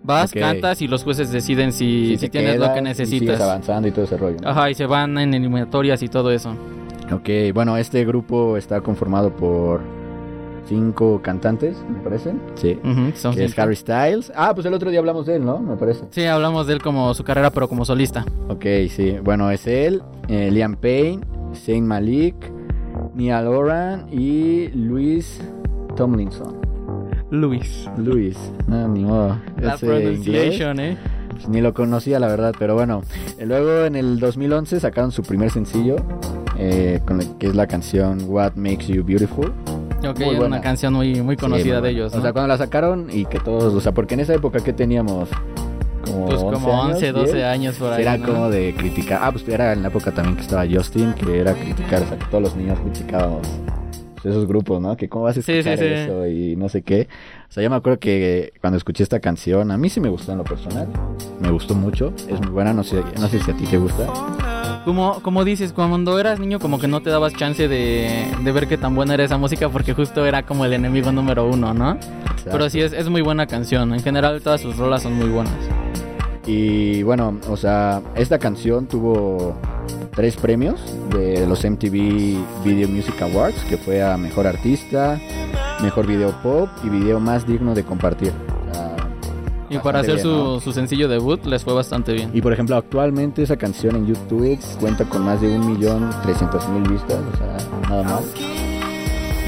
Vas, 0.03 0.31
cantas 0.33 0.81
y 0.81 0.87
los 0.87 1.03
jueces 1.03 1.31
deciden 1.31 1.71
si, 1.71 2.17
si 2.17 2.27
tienes 2.27 2.57
lo 2.57 2.65
que 2.65 2.71
y 2.71 2.75
sigues 2.75 2.97
necesitas. 2.97 3.39
avanzando 3.41 3.87
y 3.87 3.91
todo 3.91 4.05
ese 4.05 4.17
rollo. 4.17 4.37
¿no? 4.41 4.49
Ajá, 4.49 4.69
y 4.71 4.73
se 4.73 4.87
van 4.87 5.15
en 5.19 5.33
eliminatorias 5.33 6.01
y 6.01 6.07
todo 6.07 6.31
eso. 6.31 6.55
Ok, 7.11 7.29
bueno, 7.53 7.77
este 7.77 8.03
grupo 8.03 8.57
está 8.57 8.81
conformado 8.81 9.29
por 9.35 9.81
cinco 10.71 11.19
cantantes, 11.21 11.75
me 11.89 11.99
parece. 11.99 12.31
Sí. 12.55 12.79
Son 13.15 13.35
Que 13.35 13.43
es. 13.43 13.59
Harry 13.59 13.75
Styles. 13.75 14.31
Ah, 14.35 14.53
pues 14.53 14.65
el 14.65 14.73
otro 14.73 14.89
día 14.89 14.99
hablamos 14.99 15.25
de 15.25 15.35
él, 15.35 15.43
¿no? 15.45 15.59
Me 15.59 15.75
parece. 15.75 16.05
Sí, 16.11 16.23
hablamos 16.23 16.65
de 16.67 16.73
él 16.73 16.81
como 16.81 17.13
su 17.13 17.25
carrera, 17.25 17.49
pero 17.51 17.67
como 17.67 17.83
solista. 17.83 18.23
Ok, 18.47 18.65
sí. 18.89 19.17
Bueno, 19.21 19.51
es 19.51 19.67
él, 19.67 20.01
eh, 20.29 20.49
Liam 20.49 20.75
Payne, 20.77 21.19
Zayn 21.53 21.85
Malik, 21.85 22.35
Nia 23.15 23.41
Loran 23.41 24.05
y 24.13 24.69
Luis 24.69 25.41
Tomlinson. 25.97 26.55
Luis. 27.31 27.89
Luis, 27.97 28.37
no, 28.67 28.87
ni 28.87 29.03
modo. 29.03 29.37
La 29.59 29.75
pronunciation, 29.77 30.79
¿eh? 30.79 30.97
pues, 31.31 31.49
ni 31.49 31.59
lo 31.61 31.73
conocía, 31.73 32.17
la 32.19 32.27
verdad, 32.27 32.53
pero 32.57 32.75
bueno. 32.75 33.01
Eh, 33.37 33.45
Luego 33.45 33.85
en 33.85 33.95
el 33.97 34.19
2011 34.19 34.79
sacaron 34.79 35.11
su 35.11 35.21
primer 35.23 35.49
sencillo, 35.51 35.97
eh, 36.57 37.01
con 37.05 37.19
el- 37.21 37.37
que 37.37 37.47
es 37.47 37.55
la 37.55 37.67
canción 37.67 38.19
What 38.27 38.53
Makes 38.55 38.87
You 38.87 39.03
Beautiful. 39.03 39.51
Ok, 40.07 40.17
Muy 40.19 40.25
buena. 40.35 40.45
una 40.47 40.61
canción 40.61 40.93
muy, 40.93 41.21
muy 41.21 41.35
Sí, 41.35 41.41
conocida 41.41 41.63
muy 41.63 41.71
de 41.73 41.79
buena. 41.79 41.89
ellos, 41.89 42.13
O 42.15 42.21
sea, 42.21 42.33
cuando 42.33 42.47
la 42.47 42.57
sacaron 42.57 43.07
y 43.11 43.25
que 43.25 43.39
todos, 43.39 43.73
o 43.73 43.81
sea, 43.81 43.91
porque 43.91 44.15
en 44.15 44.21
esa 44.21 44.33
época 44.33 44.59
que 44.59 44.73
teníamos 44.73 45.29
como 46.05 46.25
Pues 46.25 46.41
11 46.41 46.53
como 46.53 46.81
años, 46.83 46.95
11, 46.95 47.11
12 47.11 47.33
10, 47.33 47.45
años 47.45 47.75
por 47.75 47.93
ahí, 47.93 48.01
Era 48.01 48.17
¿no? 48.17 48.25
como 48.27 48.49
de 48.49 48.73
criticar. 48.75 49.19
Ah, 49.21 49.31
pues 49.31 49.47
era 49.47 49.73
en 49.73 49.81
la 49.83 49.89
época 49.89 50.11
también 50.11 50.35
que 50.35 50.41
estaba 50.41 50.65
Justin, 50.69 51.13
que 51.13 51.39
era 51.39 51.53
criticar, 51.53 52.01
o 52.01 52.07
sea, 52.07 52.17
que 52.17 52.25
todos 52.25 52.41
los 52.43 52.55
niños 52.55 52.79
criticábamos 52.79 53.47
pues, 54.15 54.25
esos 54.35 54.47
grupos, 54.47 54.81
¿no? 54.81 54.97
Que 54.97 55.07
cómo 55.07 55.25
vas 55.25 55.37
a 55.37 55.41
Sí, 55.43 55.51
escuchar 55.51 55.77
sí, 55.77 55.83
sí. 55.85 55.91
eso 55.93 56.27
y 56.27 56.55
no 56.55 56.67
sé 56.69 56.81
qué. 56.81 57.07
O 57.49 57.51
sea, 57.51 57.61
yo 57.63 57.69
me 57.69 57.75
acuerdo 57.75 57.99
que 57.99 58.53
cuando 58.61 58.77
escuché 58.77 59.03
esta 59.03 59.19
canción, 59.19 59.69
a 59.71 59.77
mí 59.77 59.89
sí 59.89 59.99
me 59.99 60.09
gustó 60.09 60.31
en 60.31 60.39
lo 60.39 60.43
personal. 60.43 60.87
Me 61.39 61.51
gustó 61.51 61.75
mucho, 61.75 62.13
es 62.27 62.39
muy 62.41 62.49
buena, 62.49 62.73
no 62.73 62.83
sé, 62.83 63.03
no 63.19 63.27
sé 63.27 63.39
si 63.39 63.51
a 63.51 63.55
ti 63.55 63.65
te 63.65 63.77
gusta. 63.77 64.07
Como, 64.85 65.21
como 65.21 65.45
dices, 65.45 65.73
cuando 65.73 66.19
eras 66.19 66.39
niño 66.39 66.59
como 66.59 66.79
que 66.79 66.87
no 66.87 67.01
te 67.01 67.09
dabas 67.09 67.33
chance 67.35 67.67
de, 67.67 68.25
ver 68.43 68.67
qué 68.67 68.77
tan 68.77 68.95
buena 68.95 69.13
era 69.13 69.23
esa 69.23 69.37
música 69.37 69.69
porque 69.69 69.93
justo 69.93 70.25
era 70.25 70.43
como 70.43 70.65
el 70.65 70.73
enemigo 70.73 71.11
número 71.11 71.45
uno, 71.45 71.73
¿no? 71.73 71.97
Pero 72.43 72.69
sí, 72.69 72.81
es, 72.81 72.91
es 72.93 73.07
muy 73.07 73.21
buena 73.21 73.45
canción. 73.45 73.93
En 73.93 74.01
general 74.01 74.41
todas 74.41 74.61
sus 74.61 74.77
rolas 74.77 75.03
son 75.03 75.13
muy 75.13 75.29
buenas. 75.29 75.53
Y 76.45 77.03
bueno, 77.03 77.39
o 77.47 77.55
sea, 77.55 78.01
esta 78.15 78.39
canción 78.39 78.87
tuvo 78.87 79.55
tres 80.15 80.35
premios 80.35 80.81
de 81.11 81.45
los 81.45 81.63
MTV 81.63 82.63
Video 82.63 82.87
Music 82.87 83.21
Awards, 83.21 83.63
que 83.69 83.77
fue 83.77 84.01
a 84.01 84.17
Mejor 84.17 84.47
Artista, 84.47 85.19
Mejor 85.81 86.07
Video 86.07 86.31
Pop 86.41 86.69
y 86.83 86.89
Video 86.89 87.19
Más 87.19 87.45
Digno 87.45 87.75
de 87.75 87.83
Compartir. 87.83 88.33
Y 89.71 89.79
para 89.79 89.99
hacer 89.99 90.15
bien, 90.15 90.23
su, 90.23 90.29
¿no? 90.29 90.59
su 90.59 90.73
sencillo 90.73 91.07
debut 91.07 91.43
les 91.45 91.63
fue 91.63 91.73
bastante 91.73 92.13
bien. 92.13 92.31
Y 92.33 92.41
por 92.41 92.53
ejemplo, 92.53 92.75
actualmente 92.75 93.41
esa 93.43 93.57
canción 93.57 93.95
en 93.95 94.07
YouTube 94.07 94.59
cuenta 94.79 95.05
con 95.05 95.23
más 95.23 95.41
de 95.41 95.47
1.300.000 95.57 96.89
vistas, 96.89 97.19
o 97.33 97.37
sea, 97.37 97.57
nada 97.89 98.03
más. 98.03 98.21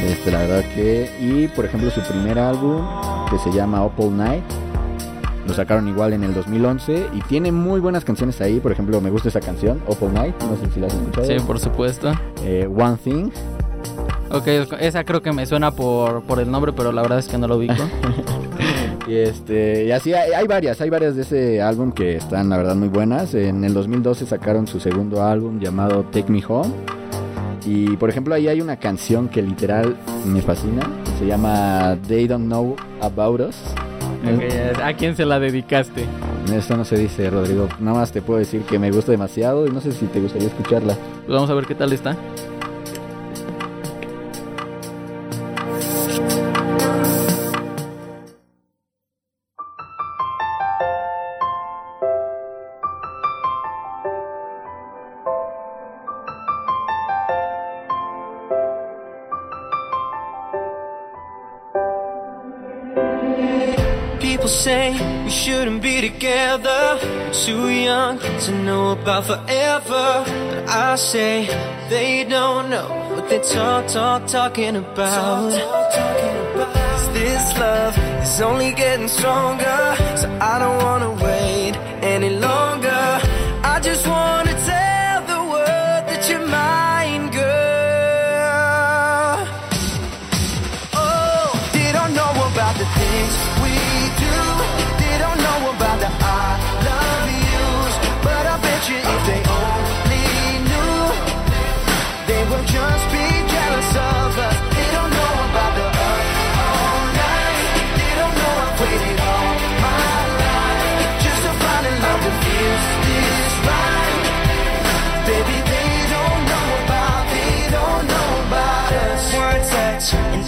Este, 0.03 0.31
la 0.31 0.39
verdad 0.39 0.63
que... 0.73 1.09
Y 1.19 1.47
por 1.49 1.65
ejemplo, 1.65 1.89
su 1.91 2.01
primer 2.01 2.39
álbum, 2.39 2.85
que 3.29 3.37
se 3.39 3.51
llama 3.51 3.85
Up 3.85 3.93
All 3.97 4.15
Night, 4.17 4.43
lo 5.47 5.53
sacaron 5.53 5.87
igual 5.87 6.13
en 6.13 6.23
el 6.23 6.33
2011 6.33 7.07
y 7.13 7.21
tiene 7.21 7.51
muy 7.51 7.79
buenas 7.79 8.05
canciones 8.05 8.39
ahí. 8.41 8.59
Por 8.59 8.71
ejemplo, 8.71 8.99
me 9.01 9.09
gusta 9.09 9.29
esa 9.29 9.41
canción, 9.41 9.81
Up 9.87 9.97
All 10.01 10.13
Night, 10.13 10.35
no 10.41 10.55
sé 10.57 10.73
si 10.73 10.79
la 10.79 10.87
has 10.87 10.93
escuchado. 10.93 11.27
Sí, 11.27 11.35
por 11.45 11.59
supuesto. 11.59 12.11
Eh, 12.43 12.67
One 12.73 12.97
Thing, 13.03 13.29
Ok, 14.33 14.47
esa 14.79 15.03
creo 15.03 15.21
que 15.21 15.31
me 15.31 15.45
suena 15.45 15.69
por, 15.69 16.23
por 16.23 16.39
el 16.39 16.49
nombre, 16.49 16.73
pero 16.73 16.91
la 16.91 17.03
verdad 17.03 17.19
es 17.19 17.27
que 17.27 17.37
no 17.37 17.47
lo 17.47 17.57
ubico. 17.57 17.75
Y 19.07 19.15
este, 19.15 19.85
y 19.85 19.91
así 19.91 20.13
hay, 20.13 20.31
hay 20.31 20.47
varias, 20.47 20.79
hay 20.79 20.89
varias 20.89 21.15
de 21.15 21.23
ese 21.23 21.61
álbum 21.61 21.91
que 21.91 22.15
están 22.15 22.49
la 22.49 22.57
verdad 22.57 22.75
muy 22.75 22.87
buenas. 22.87 23.33
En 23.33 23.63
el 23.63 23.73
2012 23.73 24.25
sacaron 24.25 24.67
su 24.67 24.79
segundo 24.79 25.23
álbum 25.23 25.59
llamado 25.59 26.03
Take 26.11 26.31
Me 26.31 26.41
Home. 26.47 26.73
Y 27.65 27.95
por 27.97 28.09
ejemplo 28.09 28.33
ahí 28.33 28.47
hay 28.47 28.61
una 28.61 28.77
canción 28.77 29.29
que 29.29 29.41
literal 29.41 29.97
me 30.25 30.41
fascina. 30.41 30.81
Se 31.19 31.25
llama 31.25 31.97
They 32.07 32.27
Don't 32.27 32.45
Know 32.45 32.75
About 33.01 33.41
Us. 33.41 33.55
Ok, 34.23 34.81
¿A 34.81 34.93
quién 34.93 35.15
se 35.17 35.25
la 35.25 35.37
dedicaste? 35.37 36.05
Eso 36.53 36.77
no 36.77 36.85
se 36.85 36.97
dice, 36.97 37.29
Rodrigo. 37.29 37.67
Nada 37.79 37.99
más 37.99 38.11
te 38.11 38.21
puedo 38.21 38.39
decir 38.39 38.61
que 38.61 38.79
me 38.79 38.89
gusta 38.91 39.11
demasiado 39.11 39.67
y 39.67 39.71
no 39.71 39.81
sé 39.81 39.91
si 39.91 40.05
te 40.05 40.19
gustaría 40.21 40.47
escucharla. 40.47 40.95
Pues 40.95 41.27
vamos 41.27 41.49
a 41.49 41.53
ver 41.53 41.65
qué 41.65 41.75
tal 41.75 41.91
está. 41.91 42.15
Too 67.45 67.67
young 67.69 68.19
to 68.19 68.51
know 68.63 68.91
about 68.91 69.25
forever. 69.25 70.23
But 70.49 70.69
I 70.69 70.95
say 70.95 71.45
they 71.89 72.23
don't 72.23 72.69
know 72.69 72.87
what 73.13 73.27
they 73.29 73.39
talk, 73.39 73.87
talk, 73.87 74.27
talking 74.27 74.77
about. 74.77 75.51
This 77.13 77.57
love 77.59 77.97
is 78.23 78.41
only 78.41 78.71
getting 78.71 79.09
stronger. 79.09 79.95
So 80.15 80.27
I 80.39 80.57
don't 80.57 80.79
wanna 80.83 81.11
wait 81.23 81.73
any 82.01 82.29
longer. 82.29 83.03
I 83.71 83.79
just 83.81 84.07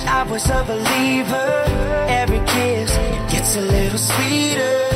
I 0.04 0.24
was 0.30 0.50
a 0.50 0.64
believer. 0.64 1.64
Every 2.08 2.40
kiss 2.40 2.92
gets 3.32 3.56
a 3.56 3.62
little 3.62 3.98
sweeter. 3.98 4.95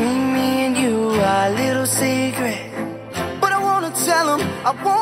Between 0.00 0.32
me 0.32 0.64
and 0.66 0.76
you, 0.78 1.10
our 1.20 1.50
little 1.50 1.84
secret. 1.84 2.58
But 3.40 3.52
I 3.52 3.58
wanna 3.62 3.92
tell 4.06 4.26
them, 4.38 4.40
I 4.64 4.70
wanna 4.84 4.99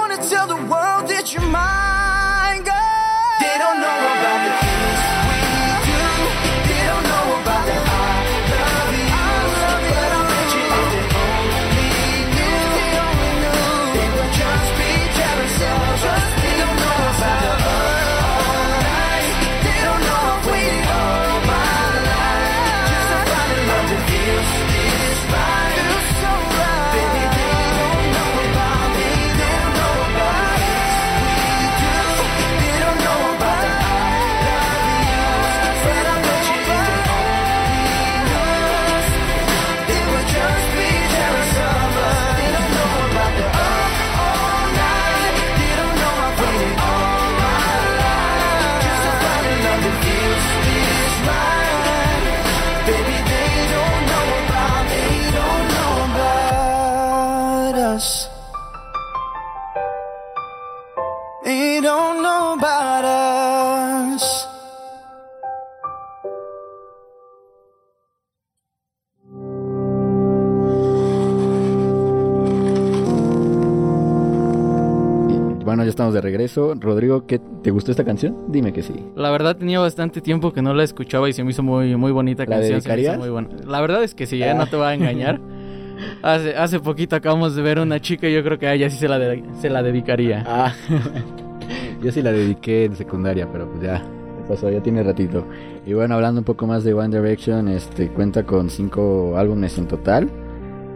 estamos 76.09 76.15
de 76.15 76.21
regreso. 76.21 76.75
Rodrigo, 76.79 77.27
¿qué, 77.27 77.39
¿te 77.63 77.71
gustó 77.71 77.91
esta 77.91 78.05
canción? 78.05 78.37
Dime 78.49 78.73
que 78.73 78.83
sí. 78.83 78.95
La 79.17 79.31
verdad 79.31 79.57
tenía 79.57 79.79
bastante 79.81 80.21
tiempo 80.21 80.53
que 80.53 80.63
no 80.63 80.73
la 80.75 80.85
escuchaba 80.85 81.29
y 81.29 81.33
se 81.33 81.45
me 81.45 81.51
hizo 81.51 81.63
muy, 81.63 81.95
muy 81.97 82.13
bonita 82.13 82.45
¿La 82.45 82.57
canción. 82.57 82.81
se 82.81 82.89
me 82.89 83.01
hizo 83.01 83.19
muy 83.19 83.29
buena. 83.31 83.49
La 83.67 83.81
verdad 83.81 84.03
es 84.03 84.15
que 84.15 84.27
sí, 84.27 84.43
¿eh? 84.43 84.55
no 84.55 84.67
te 84.67 84.77
voy 84.77 84.87
a 84.87 84.95
engañar. 84.95 85.41
Hace, 86.23 86.55
hace 86.57 86.79
poquito 86.79 87.17
acabamos 87.17 87.57
de 87.57 87.63
ver 87.63 87.81
una 87.81 88.01
chica 88.01 88.29
y 88.29 88.33
yo 88.33 88.45
creo 88.45 88.57
que 88.57 88.69
a 88.69 88.75
ella 88.75 88.89
sí 88.89 88.97
se 88.97 89.09
la, 89.09 89.19
de- 89.19 89.43
se 89.61 89.69
la 89.69 89.83
dedicaría. 89.83 90.45
Ah, 90.47 90.73
yo 92.03 92.13
sí 92.13 92.23
la 92.23 92.31
dediqué 92.31 92.85
en 92.85 92.95
secundaria, 92.95 93.49
pero 93.51 93.69
pues 93.69 93.83
ya, 93.83 93.95
ya 93.95 94.49
pasó, 94.49 94.71
ya 94.71 94.81
tiene 94.81 95.03
ratito. 95.03 95.45
Y 95.85 95.95
bueno, 95.95 96.15
hablando 96.15 96.41
un 96.41 96.45
poco 96.45 96.69
más 96.69 96.85
de 96.85 96.95
One 96.95 97.17
Direction, 97.19 97.67
este 97.67 98.11
cuenta 98.11 98.45
con 98.45 98.71
cinco 98.71 99.37
álbumes 99.37 99.77
en 99.77 99.89
total. 99.89 100.29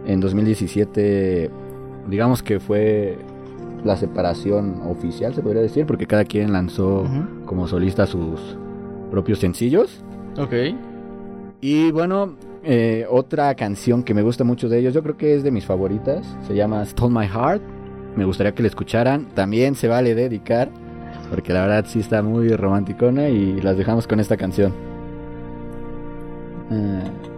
En 0.05 0.21
2017, 0.21 1.51
digamos 2.07 2.41
que 2.41 2.61
fue 2.61 3.17
la 3.83 3.97
separación 3.97 4.81
oficial, 4.87 5.33
se 5.33 5.41
podría 5.41 5.61
decir, 5.61 5.85
porque 5.85 6.07
cada 6.07 6.25
quien 6.25 6.53
lanzó 6.53 7.05
como 7.45 7.67
solista 7.67 8.05
sus 8.05 8.57
propios 9.11 9.39
sencillos. 9.39 10.03
Ok. 10.37 10.53
Y 11.61 11.91
bueno, 11.91 12.35
eh, 12.63 13.05
otra 13.09 13.53
canción 13.55 14.03
que 14.03 14.13
me 14.13 14.21
gusta 14.21 14.43
mucho 14.43 14.69
de 14.69 14.79
ellos, 14.79 14.93
yo 14.93 15.03
creo 15.03 15.17
que 15.17 15.35
es 15.35 15.43
de 15.43 15.51
mis 15.51 15.65
favoritas, 15.65 16.25
se 16.47 16.55
llama 16.55 16.85
Stole 16.85 17.13
My 17.13 17.27
Heart. 17.27 17.61
Me 18.15 18.25
gustaría 18.25 18.53
que 18.53 18.61
la 18.61 18.67
escucharan. 18.67 19.27
También 19.33 19.75
se 19.75 19.87
vale 19.87 20.13
dedicar, 20.13 20.69
porque 21.29 21.51
la 21.51 21.61
verdad 21.61 21.85
sí 21.87 21.99
está 21.99 22.21
muy 22.21 22.49
romanticona 22.49 23.29
y 23.29 23.59
las 23.61 23.77
dejamos 23.77 24.07
con 24.07 24.19
esta 24.19 24.37
canción. 24.37 24.73
Ah. 26.69 27.32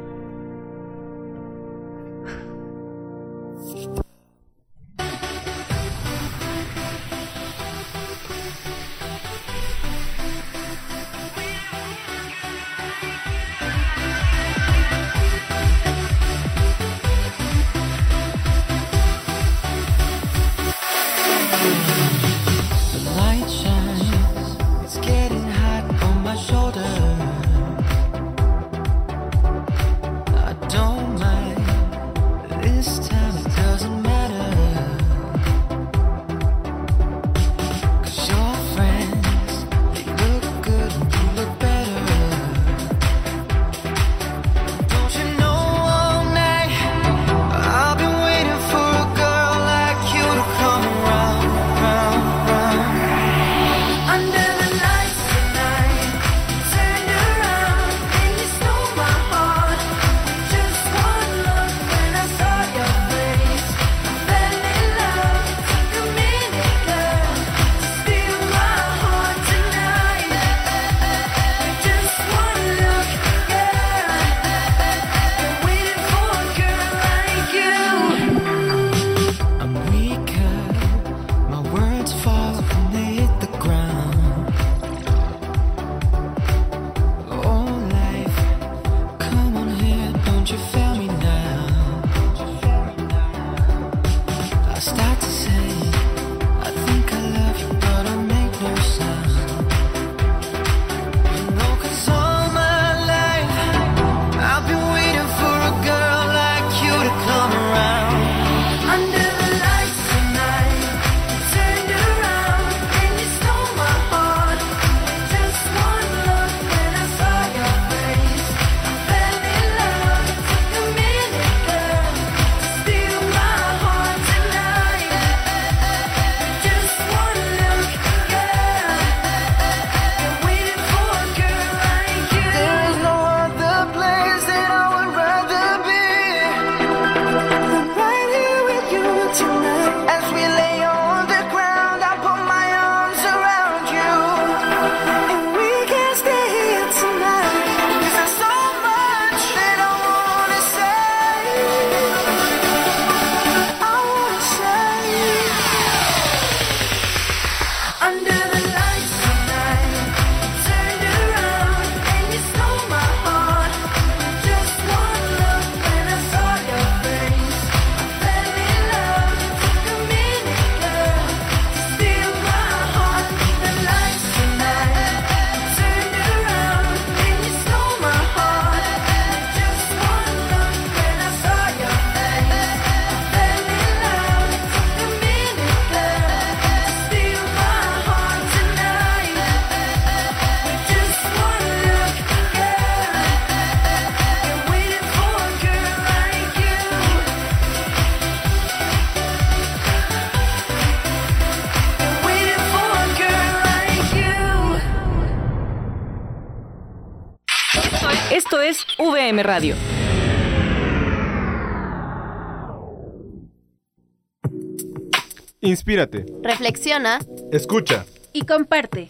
Inspírate. 215.96 216.26
Reflexiona, 216.44 217.20
Escucha. 217.54 218.04
Y 218.34 218.42
comparte. 218.42 219.08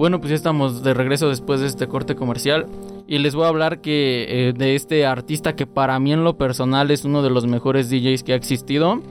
Bueno, 0.00 0.18
pues 0.18 0.30
ya 0.30 0.36
estamos 0.36 0.82
de 0.82 0.94
regreso 0.94 1.28
después 1.28 1.60
de 1.60 1.66
este 1.66 1.86
corte 1.86 2.14
comercial 2.16 2.64
y 3.06 3.18
les 3.18 3.34
voy 3.34 3.44
a 3.44 3.48
hablar 3.48 3.82
que 3.82 4.48
eh, 4.48 4.52
de 4.54 4.74
este 4.74 5.04
artista 5.04 5.54
que 5.54 5.66
para 5.66 6.00
mí 6.00 6.10
en 6.10 6.24
lo 6.24 6.38
personal 6.38 6.90
es 6.90 7.04
uno 7.04 7.20
de 7.20 7.28
los 7.28 7.46
mejores 7.46 7.90
DJs 7.90 8.22
que 8.22 8.32
ha 8.32 8.36
existido. 8.36 9.02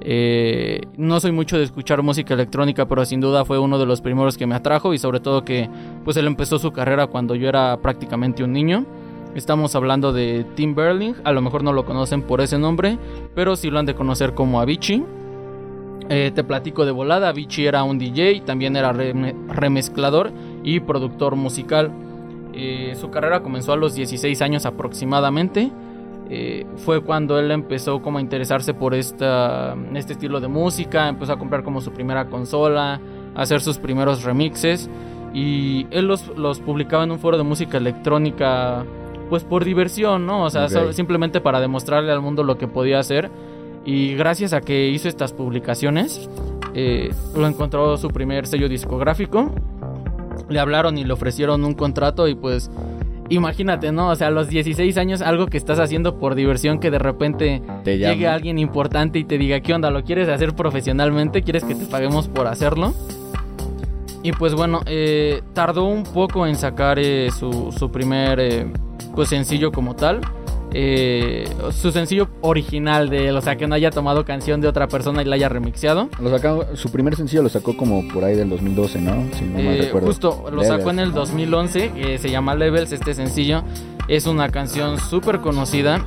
Eh, 0.00 0.80
no 0.96 1.20
soy 1.20 1.32
mucho 1.32 1.58
de 1.58 1.64
escuchar 1.64 2.02
música 2.02 2.32
electrónica, 2.32 2.88
pero 2.88 3.04
sin 3.04 3.20
duda 3.20 3.44
fue 3.44 3.58
uno 3.58 3.78
de 3.78 3.84
los 3.84 4.00
primeros 4.00 4.38
que 4.38 4.46
me 4.46 4.54
atrajo 4.54 4.94
y 4.94 4.98
sobre 4.98 5.20
todo 5.20 5.44
que 5.44 5.68
pues 6.06 6.16
él 6.16 6.26
empezó 6.26 6.58
su 6.58 6.72
carrera 6.72 7.08
cuando 7.08 7.34
yo 7.34 7.46
era 7.46 7.76
prácticamente 7.76 8.42
un 8.42 8.54
niño. 8.54 8.86
Estamos 9.34 9.74
hablando 9.74 10.10
de 10.14 10.46
Tim 10.54 10.74
Berling, 10.74 11.16
a 11.22 11.32
lo 11.32 11.42
mejor 11.42 11.62
no 11.62 11.74
lo 11.74 11.84
conocen 11.84 12.22
por 12.22 12.40
ese 12.40 12.58
nombre, 12.58 12.96
pero 13.34 13.56
sí 13.56 13.68
lo 13.68 13.78
han 13.78 13.84
de 13.84 13.94
conocer 13.94 14.32
como 14.32 14.62
Avicii. 14.62 15.04
Eh, 16.08 16.32
te 16.34 16.42
platico 16.42 16.84
de 16.84 16.90
volada, 16.90 17.28
Avicii 17.28 17.66
era 17.66 17.84
un 17.84 17.98
DJ, 17.98 18.42
también 18.44 18.76
era 18.76 18.92
remezclador 18.92 20.32
y 20.64 20.80
productor 20.80 21.36
musical. 21.36 21.90
Eh, 22.52 22.94
su 23.00 23.10
carrera 23.10 23.42
comenzó 23.42 23.72
a 23.72 23.76
los 23.76 23.94
16 23.94 24.42
años 24.42 24.66
aproximadamente. 24.66 25.70
Eh, 26.32 26.66
fue 26.76 27.00
cuando 27.00 27.38
él 27.38 27.50
empezó 27.50 28.02
como 28.02 28.18
a 28.18 28.20
interesarse 28.20 28.72
por 28.72 28.94
esta, 28.94 29.76
este 29.94 30.12
estilo 30.12 30.40
de 30.40 30.48
música, 30.48 31.08
empezó 31.08 31.32
a 31.32 31.38
comprar 31.38 31.64
como 31.64 31.80
su 31.80 31.90
primera 31.92 32.28
consola, 32.28 33.00
a 33.34 33.42
hacer 33.42 33.60
sus 33.60 33.78
primeros 33.78 34.22
remixes 34.22 34.88
y 35.34 35.86
él 35.90 36.06
los, 36.06 36.28
los 36.36 36.60
publicaba 36.60 37.04
en 37.04 37.12
un 37.12 37.18
foro 37.18 37.36
de 37.36 37.42
música 37.42 37.78
electrónica 37.78 38.84
pues 39.28 39.44
por 39.44 39.64
diversión, 39.64 40.26
¿no? 40.26 40.44
O 40.44 40.50
sea, 40.50 40.68
simplemente 40.92 41.40
para 41.40 41.60
demostrarle 41.60 42.12
al 42.12 42.20
mundo 42.20 42.42
lo 42.42 42.58
que 42.58 42.66
podía 42.66 42.98
hacer. 42.98 43.30
Y 43.84 44.14
gracias 44.14 44.52
a 44.52 44.60
que 44.60 44.88
hizo 44.88 45.08
estas 45.08 45.32
publicaciones, 45.32 46.28
eh, 46.74 47.10
lo 47.36 47.46
encontró 47.46 47.96
su 47.96 48.08
primer 48.08 48.46
sello 48.46 48.68
discográfico. 48.68 49.50
Le 50.48 50.60
hablaron 50.60 50.98
y 50.98 51.04
le 51.04 51.12
ofrecieron 51.12 51.64
un 51.64 51.74
contrato 51.74 52.28
y 52.28 52.34
pues 52.34 52.70
imagínate, 53.30 53.92
¿no? 53.92 54.10
O 54.10 54.16
sea, 54.16 54.26
a 54.26 54.30
los 54.30 54.48
16 54.48 54.96
años 54.98 55.22
algo 55.22 55.46
que 55.46 55.56
estás 55.56 55.78
haciendo 55.78 56.18
por 56.18 56.34
diversión 56.34 56.78
que 56.78 56.90
de 56.90 56.98
repente 56.98 57.62
Te 57.84 57.96
llegue 57.96 58.26
alguien 58.26 58.58
importante 58.58 59.18
y 59.18 59.24
te 59.24 59.38
diga, 59.38 59.60
¿qué 59.60 59.72
onda? 59.72 59.90
¿Lo 59.90 60.04
quieres 60.04 60.28
hacer 60.28 60.54
profesionalmente? 60.54 61.42
¿Quieres 61.42 61.64
que 61.64 61.74
te 61.74 61.86
paguemos 61.86 62.28
por 62.28 62.46
hacerlo? 62.48 62.92
Y 64.22 64.32
pues 64.32 64.54
bueno, 64.54 64.82
eh, 64.86 65.40
tardó 65.54 65.84
un 65.84 66.02
poco 66.02 66.46
en 66.46 66.56
sacar 66.56 66.98
eh, 66.98 67.30
su, 67.30 67.72
su 67.76 67.90
primer 67.90 68.38
eh, 68.40 68.66
pues 69.14 69.30
sencillo 69.30 69.72
como 69.72 69.96
tal. 69.96 70.20
Eh, 70.72 71.48
su 71.72 71.90
sencillo 71.90 72.28
original 72.42 73.08
de 73.10 73.28
él, 73.28 73.36
o 73.36 73.40
sea, 73.40 73.56
que 73.56 73.66
no 73.66 73.74
haya 73.74 73.90
tomado 73.90 74.24
canción 74.24 74.60
de 74.60 74.68
otra 74.68 74.86
persona 74.86 75.22
y 75.22 75.24
la 75.24 75.34
haya 75.34 75.48
remixeado. 75.48 76.08
Lo 76.20 76.30
sacó- 76.30 76.64
su 76.76 76.90
primer 76.92 77.16
sencillo 77.16 77.42
lo 77.42 77.48
sacó 77.48 77.76
como 77.76 78.06
por 78.08 78.24
ahí 78.24 78.36
del 78.36 78.48
2012, 78.50 79.00
¿no? 79.00 79.24
Si 79.36 79.44
no 79.44 79.54
mal 79.58 79.74
Eh, 79.74 79.82
recuerdo. 79.82 80.06
justo 80.06 80.44
lo 80.52 80.62
sacó 80.62 80.90
en 80.90 81.00
el 81.00 81.08
Levels, 81.08 81.14
¿no? 81.14 81.20
2011, 81.20 81.90
que 81.90 82.18
se 82.18 82.30
llama 82.30 82.54
Levels, 82.54 82.92
este 82.92 83.14
sencillo. 83.14 83.62
Es 84.08 84.26
una 84.26 84.48
canción 84.50 84.98
súper 84.98 85.40
conocida. 85.40 86.04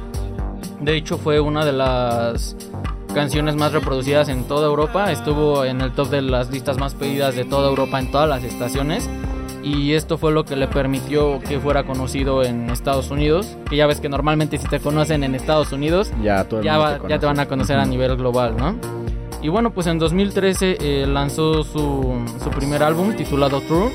De 0.81 0.95
hecho, 0.97 1.17
fue 1.17 1.39
una 1.39 1.65
de 1.65 1.73
las 1.73 2.55
canciones 3.13 3.55
más 3.55 3.71
reproducidas 3.73 4.27
en 4.29 4.45
toda 4.45 4.67
Europa. 4.67 5.11
Estuvo 5.11 5.65
en 5.65 5.81
el 5.81 5.91
top 5.91 6.09
de 6.09 6.21
las 6.21 6.49
listas 6.51 6.77
más 6.77 6.93
pedidas 6.95 7.35
de 7.35 7.45
toda 7.45 7.69
Europa 7.69 7.99
en 7.99 8.11
todas 8.11 8.27
las 8.27 8.43
estaciones. 8.43 9.09
Y 9.63 9.93
esto 9.93 10.17
fue 10.17 10.31
lo 10.33 10.43
que 10.43 10.55
le 10.57 10.67
permitió 10.67 11.39
que 11.39 11.59
fuera 11.59 11.85
conocido 11.85 12.43
en 12.43 12.69
Estados 12.69 13.09
Unidos. 13.11 13.55
Que 13.69 13.77
ya 13.77 13.87
ves 13.87 14.01
que 14.01 14.09
normalmente 14.09 14.57
si 14.57 14.67
te 14.67 14.79
conocen 14.79 15.23
en 15.23 15.35
Estados 15.35 15.71
Unidos, 15.71 16.11
Ya, 16.21 16.43
todo 16.43 16.61
ya, 16.61 16.77
va- 16.77 16.99
te 16.99 17.07
ya 17.07 17.19
te 17.19 17.25
van 17.25 17.39
a 17.39 17.47
conocer 17.47 17.77
a 17.79 17.85
nivel 17.85 18.15
global, 18.17 18.55
¿no? 18.57 18.75
Y 19.41 19.47
bueno, 19.49 19.71
pues 19.71 19.87
en 19.87 19.99
2013 19.99 20.77
eh, 20.79 21.05
lanzó 21.07 21.63
su, 21.63 22.15
su 22.43 22.49
primer 22.49 22.83
álbum 22.83 23.13
titulado 23.13 23.61
True, 23.61 23.91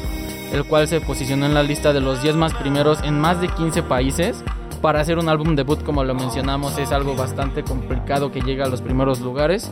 el 0.52 0.64
cual 0.64 0.88
se 0.88 1.00
posicionó 1.00 1.46
en 1.46 1.54
la 1.54 1.62
lista 1.62 1.92
de 1.92 2.00
los 2.00 2.22
10 2.22 2.36
más 2.36 2.54
primeros 2.54 3.02
en 3.02 3.18
más 3.18 3.40
de 3.40 3.48
15 3.48 3.82
países. 3.82 4.42
Para 4.82 5.00
hacer 5.00 5.18
un 5.18 5.28
álbum 5.28 5.56
debut, 5.56 5.82
como 5.82 6.04
lo 6.04 6.14
mencionamos, 6.14 6.78
es 6.78 6.92
algo 6.92 7.14
bastante 7.16 7.62
complicado 7.64 8.30
que 8.30 8.40
llegue 8.42 8.62
a 8.62 8.66
los 8.68 8.80
primeros 8.80 9.20
lugares. 9.20 9.70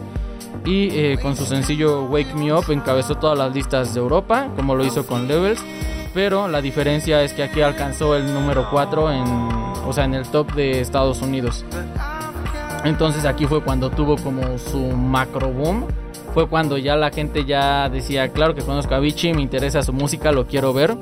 Y 0.65 0.89
eh, 0.91 1.19
con 1.21 1.37
su 1.37 1.45
sencillo 1.45 2.05
Wake 2.05 2.35
Me 2.35 2.53
Up 2.53 2.65
encabezó 2.71 3.17
todas 3.17 3.39
las 3.39 3.55
listas 3.55 3.95
de 3.95 4.01
Europa, 4.01 4.49
como 4.57 4.75
lo 4.75 4.85
hizo 4.85 5.07
con 5.07 5.29
Levels. 5.29 5.61
Pero 6.15 6.49
la 6.49 6.63
diferencia 6.63 7.23
es 7.23 7.33
que 7.35 7.43
aquí 7.43 7.61
alcanzó 7.61 8.17
el 8.17 8.33
número 8.33 8.69
4 8.71 9.13
en, 9.13 9.25
o 9.87 9.93
sea, 9.93 10.05
en 10.05 10.15
el 10.15 10.27
top 10.27 10.55
de 10.55 10.81
Estados 10.81 11.21
Unidos. 11.21 11.65
Entonces 12.85 13.25
aquí 13.25 13.47
fue 13.47 13.63
cuando 13.63 13.91
tuvo 13.91 14.17
como 14.17 14.59
su 14.59 14.79
macro 14.79 15.51
boom. 15.51 15.85
Fue 16.33 16.49
cuando 16.49 16.79
ya 16.79 16.97
la 16.97 17.11
gente 17.11 17.45
ya 17.45 17.89
decía, 17.89 18.29
claro 18.29 18.55
que 18.55 18.63
conozco 18.63 18.95
a 18.95 18.99
Avicii, 18.99 19.35
me 19.35 19.43
interesa 19.43 19.83
su 19.83 19.93
música, 19.93 20.33
lo 20.33 20.47
quiero 20.47 20.73
ver. 20.73 20.97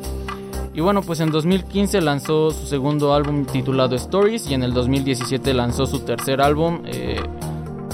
Y 0.74 0.80
bueno, 0.80 1.02
pues 1.02 1.20
en 1.20 1.30
2015 1.30 2.00
lanzó 2.00 2.50
su 2.50 2.66
segundo 2.66 3.14
álbum 3.14 3.44
titulado 3.44 3.94
Stories 3.94 4.50
y 4.50 4.54
en 4.54 4.64
el 4.64 4.72
2017 4.72 5.54
lanzó 5.54 5.86
su 5.86 6.00
tercer 6.00 6.40
álbum, 6.40 6.82
eh, 6.86 7.20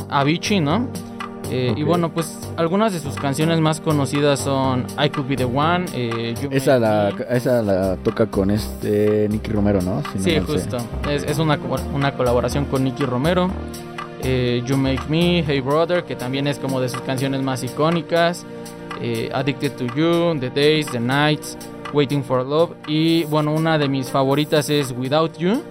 Avicii, 0.08 0.60
¿no? 0.60 0.88
Eh, 1.50 1.74
Y 1.76 1.82
bueno, 1.82 2.10
pues 2.12 2.38
algunas 2.56 2.92
de 2.92 3.00
sus 3.00 3.14
canciones 3.16 3.60
más 3.60 3.80
conocidas 3.80 4.40
son 4.40 4.86
I 5.02 5.10
Could 5.10 5.28
Be 5.28 5.36
The 5.36 5.44
One, 5.44 5.86
eh, 5.94 6.34
Esa 6.50 6.78
la, 6.78 7.12
Me. 7.16 7.24
esa 7.36 7.62
la 7.62 7.96
toca 7.96 8.26
con 8.26 8.50
este 8.50 9.28
Nicky 9.28 9.50
Romero, 9.50 9.80
¿no? 9.82 10.02
Si 10.12 10.18
Sí, 10.20 10.38
justo. 10.40 10.78
Es, 11.08 11.24
es 11.24 11.38
una, 11.38 11.58
una 11.92 12.12
colaboración 12.12 12.64
con 12.66 12.84
Nicky 12.84 13.04
Romero. 13.04 13.50
Eh, 14.22 14.62
you 14.66 14.76
Make 14.76 15.02
Me, 15.08 15.42
Hey 15.46 15.60
Brother, 15.60 16.04
que 16.04 16.14
también 16.14 16.46
es 16.46 16.58
como 16.58 16.80
de 16.80 16.88
sus 16.88 17.00
canciones 17.00 17.42
más 17.42 17.62
icónicas. 17.64 18.44
Addicted 19.32 19.72
to 19.76 19.86
You, 19.96 20.38
The 20.38 20.50
Days, 20.50 20.86
The 20.88 21.00
Nights, 21.00 21.56
Waiting 21.94 22.22
for 22.22 22.44
Love. 22.46 22.72
Y 22.86 23.24
bueno, 23.24 23.54
una 23.54 23.78
de 23.78 23.88
mis 23.88 24.10
favoritas 24.10 24.68
es 24.68 24.92
Without 24.92 25.38
You. 25.38 25.62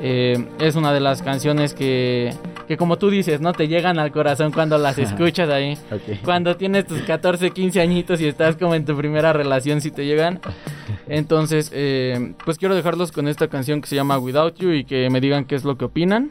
Es 0.00 0.74
una 0.74 0.92
de 0.92 0.98
las 0.98 1.22
canciones 1.22 1.74
que, 1.74 2.34
que 2.66 2.76
como 2.76 2.98
tú 2.98 3.10
dices, 3.10 3.40
¿no? 3.40 3.52
Te 3.52 3.68
llegan 3.68 3.98
al 3.98 4.12
corazón 4.12 4.52
cuando 4.52 4.78
las 4.78 4.98
escuchas 4.98 5.48
ahí. 5.50 5.76
Cuando 6.24 6.56
tienes 6.56 6.86
tus 6.86 7.02
14, 7.02 7.50
15 7.50 7.80
añitos 7.80 8.20
y 8.20 8.26
estás 8.26 8.56
como 8.56 8.74
en 8.74 8.84
tu 8.84 8.96
primera 8.96 9.32
relación, 9.32 9.80
si 9.80 9.90
te 9.90 10.04
llegan. 10.04 10.40
Entonces, 11.08 11.70
eh, 11.74 12.34
pues 12.44 12.58
quiero 12.58 12.74
dejarlos 12.74 13.12
con 13.12 13.28
esta 13.28 13.48
canción 13.48 13.80
que 13.80 13.88
se 13.88 13.96
llama 13.96 14.18
Without 14.18 14.56
You 14.58 14.70
y 14.72 14.84
que 14.84 15.10
me 15.10 15.20
digan 15.20 15.44
qué 15.44 15.54
es 15.54 15.64
lo 15.64 15.76
que 15.76 15.84
opinan. 15.84 16.30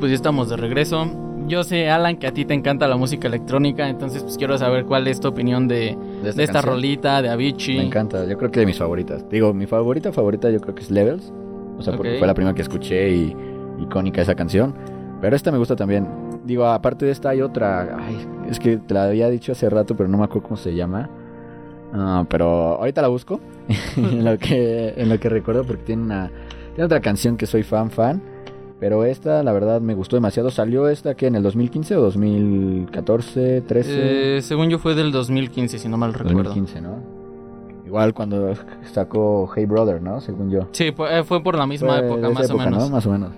pues 0.00 0.10
ya 0.10 0.16
estamos 0.16 0.48
de 0.48 0.56
regreso. 0.56 1.06
Yo 1.46 1.62
sé, 1.64 1.90
Alan, 1.90 2.16
que 2.16 2.26
a 2.26 2.32
ti 2.32 2.44
te 2.44 2.54
encanta 2.54 2.88
la 2.88 2.96
música 2.96 3.28
electrónica, 3.28 3.88
entonces 3.88 4.22
pues 4.22 4.36
quiero 4.36 4.56
saber 4.58 4.84
cuál 4.84 5.06
es 5.06 5.20
tu 5.20 5.28
opinión 5.28 5.68
de, 5.68 5.96
de 6.22 6.42
esta, 6.42 6.62
rolita, 6.62 7.22
de 7.22 7.28
Avicii. 7.28 7.76
Me 7.76 7.86
encanta, 7.86 8.24
yo 8.26 8.38
creo 8.38 8.50
que 8.50 8.60
de 8.60 8.66
mis 8.66 8.78
favoritas. 8.78 9.28
Digo, 9.28 9.52
mi 9.52 9.66
favorita 9.66 10.12
favorita 10.12 10.50
yo 10.50 10.60
creo 10.60 10.74
que 10.74 10.82
es 10.82 10.90
Levels. 10.90 11.32
O 11.78 11.82
sea, 11.82 11.96
porque 11.96 12.18
fue 12.18 12.26
la 12.26 12.34
primera 12.34 12.54
que 12.54 12.62
escuché 12.62 13.10
y 13.10 13.36
icónica 13.80 14.20
esa 14.20 14.34
canción. 14.34 14.74
Pero 15.20 15.34
esta 15.36 15.50
me 15.50 15.58
gusta 15.58 15.76
también. 15.76 16.08
Digo, 16.44 16.66
aparte 16.66 17.06
de 17.06 17.12
esta 17.12 17.30
hay 17.30 17.42
otra. 17.42 17.96
Ay, 17.98 18.26
es 18.48 18.58
que 18.58 18.76
te 18.76 18.94
la 18.94 19.04
había 19.04 19.28
dicho 19.28 19.52
hace 19.52 19.68
rato, 19.68 19.96
pero 19.96 20.08
no 20.08 20.18
me 20.18 20.24
acuerdo 20.24 20.48
cómo 20.48 20.56
se 20.56 20.74
llama. 20.74 21.08
Ah, 21.92 22.24
pero 22.28 22.46
ahorita 22.78 23.02
la 23.02 23.08
busco. 23.08 23.40
en, 23.96 24.24
lo 24.24 24.38
que, 24.38 24.94
en 24.96 25.08
lo 25.08 25.18
que 25.18 25.28
recuerdo, 25.28 25.64
porque 25.64 25.82
tiene 25.84 26.02
una. 26.02 26.30
Tiene 26.74 26.84
otra 26.84 27.00
canción 27.00 27.36
que 27.36 27.46
soy 27.46 27.62
fan 27.62 27.90
fan. 27.90 28.22
Pero 28.80 29.04
esta, 29.04 29.42
la 29.42 29.52
verdad, 29.52 29.82
me 29.82 29.94
gustó 29.94 30.16
demasiado. 30.16 30.50
¿Salió 30.50 30.88
esta 30.88 31.14
que 31.14 31.26
en 31.26 31.34
el 31.34 31.42
2015 31.42 31.96
o 31.96 32.00
2014, 32.00 33.60
13? 33.60 34.36
Eh, 34.38 34.42
según 34.42 34.70
yo 34.70 34.78
fue 34.78 34.94
del 34.94 35.12
2015, 35.12 35.78
si 35.78 35.88
no 35.88 35.98
mal 35.98 36.14
recuerdo. 36.14 36.44
2015, 36.44 36.80
¿no? 36.80 37.20
Igual 37.84 38.14
cuando 38.14 38.54
sacó 38.92 39.50
Hey 39.54 39.66
Brother, 39.66 40.00
¿no? 40.00 40.20
Según 40.20 40.50
yo. 40.50 40.68
Sí, 40.72 40.92
fue, 40.92 41.18
eh, 41.18 41.24
fue 41.24 41.42
por 41.42 41.58
la 41.58 41.66
misma 41.66 41.98
Fue 41.98 42.06
época, 42.06 42.30
más 42.30 42.48
época, 42.48 42.62
o 42.62 42.66
menos. 42.66 42.84
¿no? 42.84 42.90
Más 42.90 43.06
o 43.06 43.10
menos. 43.10 43.30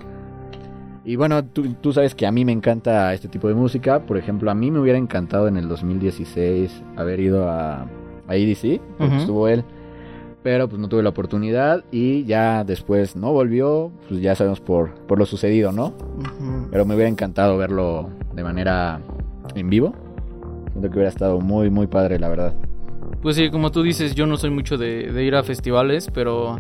Y 1.04 1.16
bueno, 1.16 1.44
tú, 1.44 1.74
tú 1.80 1.92
sabes 1.92 2.14
que 2.14 2.26
a 2.26 2.30
mí 2.30 2.44
me 2.44 2.52
encanta 2.52 3.12
este 3.12 3.26
tipo 3.26 3.48
de 3.48 3.54
música. 3.54 4.06
Por 4.06 4.18
ejemplo, 4.18 4.48
a 4.50 4.54
mí 4.54 4.70
me 4.70 4.78
hubiera 4.78 4.98
encantado 4.98 5.48
en 5.48 5.56
el 5.56 5.68
2016 5.68 6.82
haber 6.96 7.18
ido 7.18 7.50
a, 7.50 7.88
a 8.28 8.36
EDC, 8.36 8.80
porque 8.98 9.16
estuvo 9.16 9.48
él. 9.48 9.64
Pero 10.42 10.68
pues 10.68 10.80
no 10.80 10.88
tuve 10.88 11.02
la 11.02 11.10
oportunidad 11.10 11.84
y 11.92 12.24
ya 12.24 12.64
después 12.64 13.14
no 13.14 13.32
volvió. 13.32 13.92
Pues 14.08 14.20
ya 14.20 14.34
sabemos 14.34 14.60
por, 14.60 14.94
por 15.06 15.18
lo 15.18 15.26
sucedido, 15.26 15.70
¿no? 15.72 15.94
Pero 16.70 16.84
me 16.84 16.94
hubiera 16.94 17.08
encantado 17.08 17.56
verlo 17.56 18.10
de 18.34 18.42
manera 18.42 19.00
en 19.54 19.70
vivo. 19.70 19.94
Siento 20.72 20.88
que 20.90 20.94
hubiera 20.94 21.10
estado 21.10 21.40
muy, 21.40 21.70
muy 21.70 21.86
padre, 21.86 22.18
la 22.18 22.28
verdad. 22.28 22.54
Pues 23.20 23.36
sí, 23.36 23.50
como 23.50 23.70
tú 23.70 23.82
dices, 23.82 24.14
yo 24.14 24.26
no 24.26 24.36
soy 24.36 24.50
mucho 24.50 24.76
de, 24.76 25.12
de 25.12 25.24
ir 25.24 25.36
a 25.36 25.44
festivales, 25.44 26.08
pero 26.12 26.56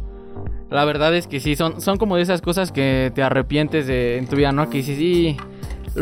la 0.72 0.84
verdad 0.84 1.14
es 1.14 1.26
que 1.26 1.40
sí, 1.40 1.56
son, 1.56 1.80
son 1.80 1.98
como 1.98 2.16
de 2.16 2.22
esas 2.22 2.40
cosas 2.40 2.72
que 2.72 3.12
te 3.14 3.22
arrepientes 3.22 3.86
de, 3.86 4.16
en 4.16 4.26
tu 4.26 4.36
vida, 4.36 4.52
¿no? 4.52 4.70
Que 4.70 4.78
dices, 4.78 4.96
sí, 4.96 5.36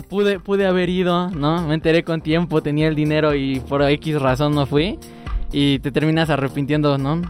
pude, 0.09 0.39
pude 0.39 0.67
haber 0.67 0.89
ido, 0.89 1.31
¿no? 1.31 1.67
Me 1.67 1.75
enteré 1.75 2.05
con 2.05 2.21
tiempo, 2.21 2.63
tenía 2.63 2.89
el 2.89 2.95
dinero 2.95 3.35
y 3.35 3.61
por 3.61 3.83
X 3.83 4.21
razón 4.21 4.55
no 4.55 4.67
fui. 4.67 4.99
Y 5.53 5.81
te 5.81 5.91
terminas 5.91 6.31
arrepintiendo, 6.31 6.97
¿no? 6.99 7.21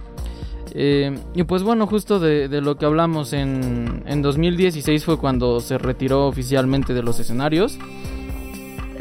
Eh, 0.74 1.18
y 1.34 1.42
pues 1.44 1.62
bueno, 1.62 1.86
justo 1.86 2.18
de, 2.18 2.48
lo 2.60 2.76
que 2.76 2.86
hablamos 2.86 3.32
en, 3.32 4.02
en 4.06 4.22
2016 4.22 5.04
fue 5.04 5.18
cuando 5.18 5.60
se 5.60 5.78
retiró 5.78 6.26
oficialmente 6.26 6.94
de 6.94 7.02
los 7.02 7.18
escenarios. 7.20 7.78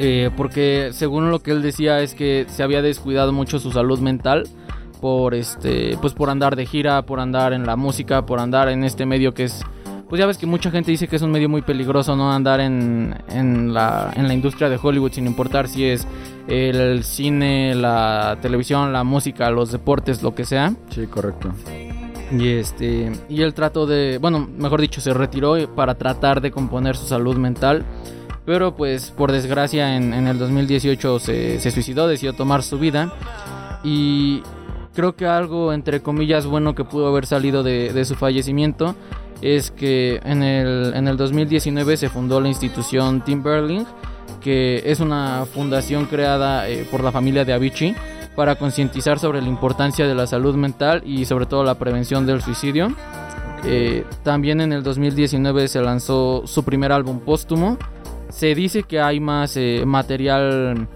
Eh, 0.02 0.32
porque 0.38 0.92
según 0.94 1.30
lo 1.30 1.40
que 1.40 1.52
él 1.52 1.62
decía 1.62 2.00
es 2.00 2.16
que 2.16 2.46
se 2.48 2.64
había 2.64 2.82
descuidado 2.82 3.34
mucho 3.34 3.60
su 3.60 3.72
salud 3.72 4.00
mental 4.00 4.48
por 5.02 5.34
este 5.34 5.98
pues 6.00 6.14
por 6.14 6.30
andar 6.30 6.56
de 6.56 6.66
gira, 6.66 7.02
por 7.02 7.20
andar 7.20 7.52
en 7.52 7.66
la 7.66 7.76
música, 7.76 8.26
por 8.26 8.40
andar 8.40 8.70
en 8.70 8.86
este 8.86 9.06
medio 9.06 9.34
que 9.34 9.44
es 9.44 9.62
pues 10.08 10.20
ya 10.20 10.26
ves 10.26 10.38
que 10.38 10.46
mucha 10.46 10.72
gente 10.72 10.90
dice 10.90 11.10
que 11.10 11.18
es 11.18 11.22
un 11.22 11.32
medio 11.32 11.50
muy 11.50 11.64
peligroso 11.64 12.16
no 12.16 12.32
andar 12.32 12.62
en, 12.62 13.14
en 13.28 13.74
la 13.74 14.34
industria 14.34 14.70
de 14.70 14.80
Hollywood 14.82 15.12
sin 15.12 15.28
importar 15.28 15.68
si 15.68 15.84
es 15.84 16.08
el 16.50 17.04
cine, 17.04 17.76
la 17.76 18.38
televisión, 18.42 18.92
la 18.92 19.04
música, 19.04 19.50
los 19.52 19.72
deportes, 19.72 20.24
lo 20.24 20.34
que 20.34 20.46
sea. 20.46 20.74
Sí, 20.90 21.08
correcto. 21.08 21.54
Y 22.32 22.48
este 22.50 23.12
y 23.28 23.42
él 23.42 23.54
trató 23.54 23.86
de, 23.88 24.18
bueno, 24.20 24.48
mejor 24.58 24.82
dicho, 24.82 25.02
se 25.02 25.14
retiró 25.14 25.56
para 25.76 25.96
tratar 25.96 26.42
de 26.42 26.52
componer 26.52 26.96
su 26.96 27.06
salud 27.06 27.38
mental. 27.38 27.86
Pero 28.46 28.76
pues 28.76 29.12
por 29.12 29.32
desgracia 29.32 29.96
en, 29.96 30.14
en 30.14 30.28
el 30.28 30.40
2018 30.40 31.20
se, 31.20 31.60
se 31.60 31.72
suicidó, 31.72 32.08
decidió 32.08 32.34
tomar 32.34 32.64
su 32.64 32.80
vida. 32.80 33.14
Y 33.84 34.42
creo 34.96 35.16
que 35.16 35.28
algo 35.28 35.72
entre 35.72 36.02
comillas 36.02 36.46
bueno 36.46 36.74
que 36.74 36.84
pudo 36.84 37.08
haber 37.08 37.26
salido 37.26 37.64
de, 37.64 37.94
de 37.94 38.06
su 38.06 38.16
fallecimiento 38.16 38.96
es 39.42 39.72
que 39.72 40.20
en 40.24 40.44
el, 40.44 40.94
en 40.96 41.08
el 41.08 41.18
2019 41.18 41.98
se 41.98 42.10
fundó 42.10 42.42
la 42.42 42.50
institución 42.50 43.24
Timberling, 43.24 43.86
que 44.40 44.82
es 44.86 45.00
una 45.00 45.46
fundación 45.46 46.06
creada 46.06 46.68
eh, 46.68 46.88
por 46.90 47.04
la 47.04 47.12
familia 47.12 47.46
de 47.46 47.54
Avicii 47.54 47.96
para 48.36 48.56
concientizar 48.56 49.20
sobre 49.20 49.42
la 49.42 49.48
importancia 49.48 50.08
de 50.08 50.16
la 50.16 50.26
salud 50.26 50.56
mental 50.56 51.02
y 51.06 51.26
sobre 51.26 51.46
todo 51.46 51.64
la 51.64 51.76
prevención 51.76 52.26
del 52.26 52.42
suicidio. 52.42 52.90
Eh, 53.66 54.06
también 54.24 54.62
en 54.62 54.72
el 54.72 54.84
2019 54.84 55.68
se 55.68 55.82
lanzó 55.82 56.44
su 56.46 56.64
primer 56.64 56.92
álbum 56.92 57.20
póstumo. 57.20 57.78
Se 58.30 58.56
dice 58.56 58.84
que 58.84 59.02
hay 59.02 59.20
más 59.20 59.58
eh, 59.58 59.84
material, 59.86 60.88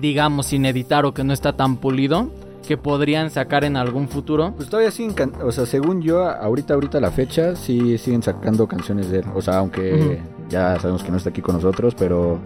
digamos, 0.00 0.46
sin 0.46 0.66
editar 0.66 1.04
o 1.06 1.14
que 1.14 1.22
no 1.22 1.32
está 1.32 1.52
tan 1.52 1.76
pulido, 1.76 2.28
que 2.66 2.76
podrían 2.76 3.30
sacar 3.30 3.64
en 3.64 3.76
algún 3.76 4.08
futuro. 4.08 4.54
Pues 4.56 4.68
todavía 4.68 4.90
siguen, 4.90 5.32
o 5.42 5.52
sea, 5.52 5.66
según 5.66 6.02
yo, 6.02 6.24
ahorita, 6.28 6.74
ahorita 6.74 7.00
la 7.00 7.10
fecha, 7.10 7.54
sí 7.54 7.98
siguen 7.98 8.22
sacando 8.22 8.66
canciones 8.66 9.10
de 9.10 9.20
él. 9.20 9.26
O 9.34 9.42
sea, 9.42 9.58
aunque. 9.58 10.20
Ya 10.48 10.78
sabemos 10.80 11.02
que 11.02 11.10
no 11.10 11.16
está 11.16 11.30
aquí 11.30 11.42
con 11.42 11.56
nosotros, 11.56 11.94
pero 11.94 12.38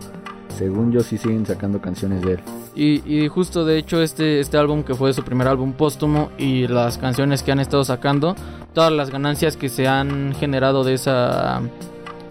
según 0.57 0.93
yo 0.93 1.01
sí 1.01 1.19
siguen 1.19 1.47
sacando 1.47 1.81
canciones 1.81 2.23
de 2.23 2.33
él. 2.33 2.41
Y, 2.75 3.29
justo 3.29 3.65
de 3.65 3.79
hecho 3.79 4.01
este, 4.01 4.41
este 4.41 4.57
álbum 4.57 4.83
que 4.83 4.95
fue 4.95 5.13
su 5.13 5.23
primer 5.23 5.47
álbum 5.47 5.73
póstumo 5.73 6.31
y 6.39 6.67
las 6.67 6.99
canciones 6.99 7.43
que 7.43 7.53
han 7.53 7.61
estado 7.61 7.85
sacando, 7.85 8.35
todas 8.73 8.93
las 8.93 9.11
ganancias 9.11 9.57
que 9.57 9.69
se 9.69 9.87
han 9.87 10.35
generado 10.35 10.85
de 10.85 10.95
esa 10.95 11.61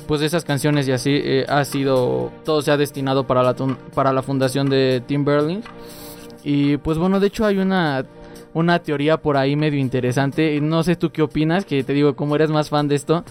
pues 0.08 0.20
de 0.20 0.28
esas 0.28 0.44
canciones 0.44 0.88
y 0.88 0.92
así 0.92 1.12
eh, 1.14 1.46
ha 1.48 1.64
sido 1.64 2.32
todo 2.44 2.62
se 2.62 2.72
ha 2.72 2.76
destinado 2.76 3.26
para 3.28 3.44
la 3.44 3.56
para 3.94 4.12
la 4.12 4.22
fundación 4.22 4.70
de 4.70 5.02
Timberling 5.06 5.62
y 6.44 6.78
pues 6.78 6.98
bueno 6.98 7.20
de 7.20 7.28
hecho 7.28 7.46
hay 7.46 7.60
una 7.60 8.04
una 8.54 8.80
teoría 8.80 9.18
por 9.18 9.38
ahí 9.38 9.56
medio 9.56 9.80
interesante 9.80 10.60
no 10.62 10.84
sé 10.84 10.96
tú 10.96 11.12
qué 11.12 11.22
opinas 11.22 11.66
que 11.66 11.84
te 11.84 11.94
digo 11.94 12.16
como 12.16 12.36
eres 12.36 12.50
más 12.50 12.70
fan 12.70 12.88
de 12.88 12.96
esto 12.96 13.24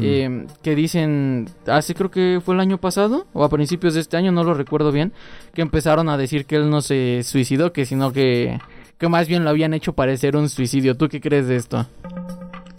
eh, 0.00 0.46
que 0.62 0.74
dicen, 0.74 1.48
hace 1.66 1.94
creo 1.94 2.10
que 2.10 2.40
fue 2.44 2.54
el 2.54 2.60
año 2.60 2.78
pasado 2.78 3.26
o 3.32 3.44
a 3.44 3.48
principios 3.48 3.94
de 3.94 4.00
este 4.00 4.16
año, 4.16 4.32
no 4.32 4.44
lo 4.44 4.54
recuerdo 4.54 4.92
bien, 4.92 5.12
que 5.52 5.62
empezaron 5.62 6.08
a 6.08 6.16
decir 6.16 6.46
que 6.46 6.56
él 6.56 6.70
no 6.70 6.80
se 6.80 7.22
suicidó, 7.22 7.72
que 7.72 7.86
sino 7.86 8.12
que, 8.12 8.58
que 8.98 9.08
más 9.08 9.28
bien 9.28 9.44
lo 9.44 9.50
habían 9.50 9.74
hecho 9.74 9.92
parecer 9.92 10.36
un 10.36 10.48
suicidio. 10.48 10.96
¿Tú 10.96 11.08
qué 11.08 11.20
crees 11.20 11.46
de 11.46 11.56
esto? 11.56 11.86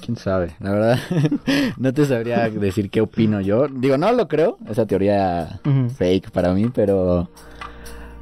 quién 0.04 0.18
sabe. 0.18 0.56
La 0.60 0.72
verdad, 0.72 1.00
no 1.78 1.92
te 1.92 2.06
sabría 2.06 2.48
decir 2.50 2.92
qué 2.92 3.02
opino 3.02 3.42
yo. 3.42 3.68
Digo, 3.68 3.98
no 3.98 4.12
lo 4.12 4.28
creo, 4.28 4.58
esa 4.70 4.86
teoría 4.86 5.60
fake 5.98 6.30
para 6.30 6.54
mí, 6.54 6.70
pero 6.74 7.28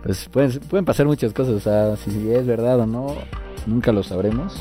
pues 0.02 0.30
pueden, 0.30 0.60
pueden 0.62 0.86
pasar 0.86 1.06
muchas 1.06 1.34
cosas. 1.34 1.56
O 1.56 1.60
sea, 1.60 1.98
si 1.98 2.10
es 2.32 2.46
verdad 2.48 2.80
o 2.80 2.86
no, 2.86 3.16
nunca 3.66 3.92
lo 3.92 4.04
sabremos. 4.04 4.56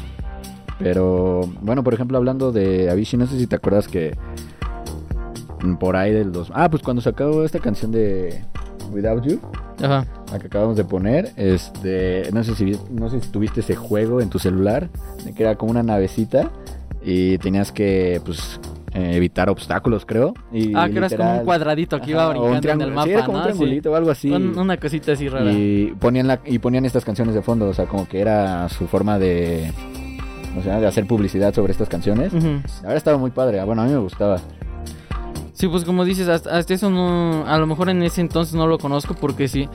Pero 0.78 1.42
bueno, 1.60 1.84
por 1.84 1.94
ejemplo, 1.94 2.18
hablando 2.18 2.50
de 2.50 2.90
Avicii, 2.90 3.18
no 3.18 3.26
sé 3.26 3.38
si 3.38 3.46
te 3.46 3.56
acuerdas 3.56 3.86
que 3.88 4.16
por 5.78 5.96
ahí 5.96 6.12
del 6.12 6.32
dos. 6.32 6.50
Ah, 6.54 6.68
pues 6.70 6.82
cuando 6.82 7.02
sacó 7.02 7.44
esta 7.44 7.60
canción 7.60 7.92
de 7.92 8.42
Without 8.90 9.24
You, 9.24 9.38
Ajá. 9.80 10.06
la 10.32 10.38
que 10.38 10.46
acabamos 10.46 10.76
de 10.76 10.84
poner, 10.84 11.32
este, 11.36 12.28
no 12.32 12.42
sé 12.42 12.54
si 12.54 12.76
no 12.90 13.08
sé 13.10 13.20
si 13.20 13.28
tuviste 13.28 13.60
ese 13.60 13.76
juego 13.76 14.20
en 14.20 14.28
tu 14.28 14.38
celular, 14.38 14.88
que 15.36 15.42
era 15.42 15.54
como 15.54 15.70
una 15.70 15.82
navecita 15.82 16.50
y 17.04 17.38
tenías 17.38 17.70
que 17.72 18.20
pues 18.24 18.58
eh, 18.94 19.12
evitar 19.14 19.48
obstáculos, 19.50 20.04
creo. 20.06 20.34
Y 20.52 20.74
Ah, 20.74 20.88
que 20.90 20.98
eras 20.98 21.14
como 21.14 21.38
un 21.38 21.44
cuadradito 21.44 22.00
que 22.00 22.10
iba 22.10 22.24
Ajá, 22.30 22.38
un 22.38 22.50
brincando 22.52 22.84
en 22.84 22.90
el 22.90 22.94
mapa, 22.94 23.06
Sí, 23.06 23.12
era 23.12 23.24
como 23.24 23.38
un 23.38 23.44
¿no? 23.44 23.50
Sí. 23.50 23.52
triangulito 23.58 23.90
o 23.92 23.94
algo 23.94 24.10
así. 24.10 24.30
Un- 24.30 24.58
una 24.58 24.76
cosita 24.76 25.12
así 25.12 25.28
rara. 25.28 25.50
Y 25.52 25.94
ponían 25.98 26.26
la, 26.26 26.40
y 26.44 26.58
ponían 26.58 26.84
estas 26.84 27.04
canciones 27.04 27.34
de 27.34 27.42
fondo, 27.42 27.68
o 27.68 27.74
sea, 27.74 27.86
como 27.86 28.06
que 28.08 28.20
era 28.20 28.68
su 28.68 28.86
forma 28.86 29.18
de 29.18 29.72
o 30.58 30.62
sea, 30.62 30.78
de 30.80 30.86
hacer 30.86 31.06
publicidad 31.06 31.54
sobre 31.54 31.72
estas 31.72 31.88
canciones. 31.88 32.32
Ujú. 32.34 32.60
Ahora 32.84 32.96
estaba 32.96 33.16
muy 33.16 33.30
padre, 33.30 33.58
ah, 33.60 33.64
bueno, 33.64 33.80
a 33.82 33.86
mí 33.86 33.92
me 33.92 33.98
gustaba. 34.00 34.38
Sí, 35.54 35.68
pues 35.68 35.84
como 35.84 36.04
dices, 36.04 36.28
hasta, 36.28 36.56
hasta 36.56 36.74
eso 36.74 36.90
no. 36.90 37.44
A 37.46 37.56
lo 37.58 37.66
mejor 37.66 37.88
en 37.88 38.02
ese 38.02 38.20
entonces 38.20 38.54
no 38.54 38.66
lo 38.66 38.78
conozco 38.78 39.14
porque 39.14 39.48
sí. 39.48 39.68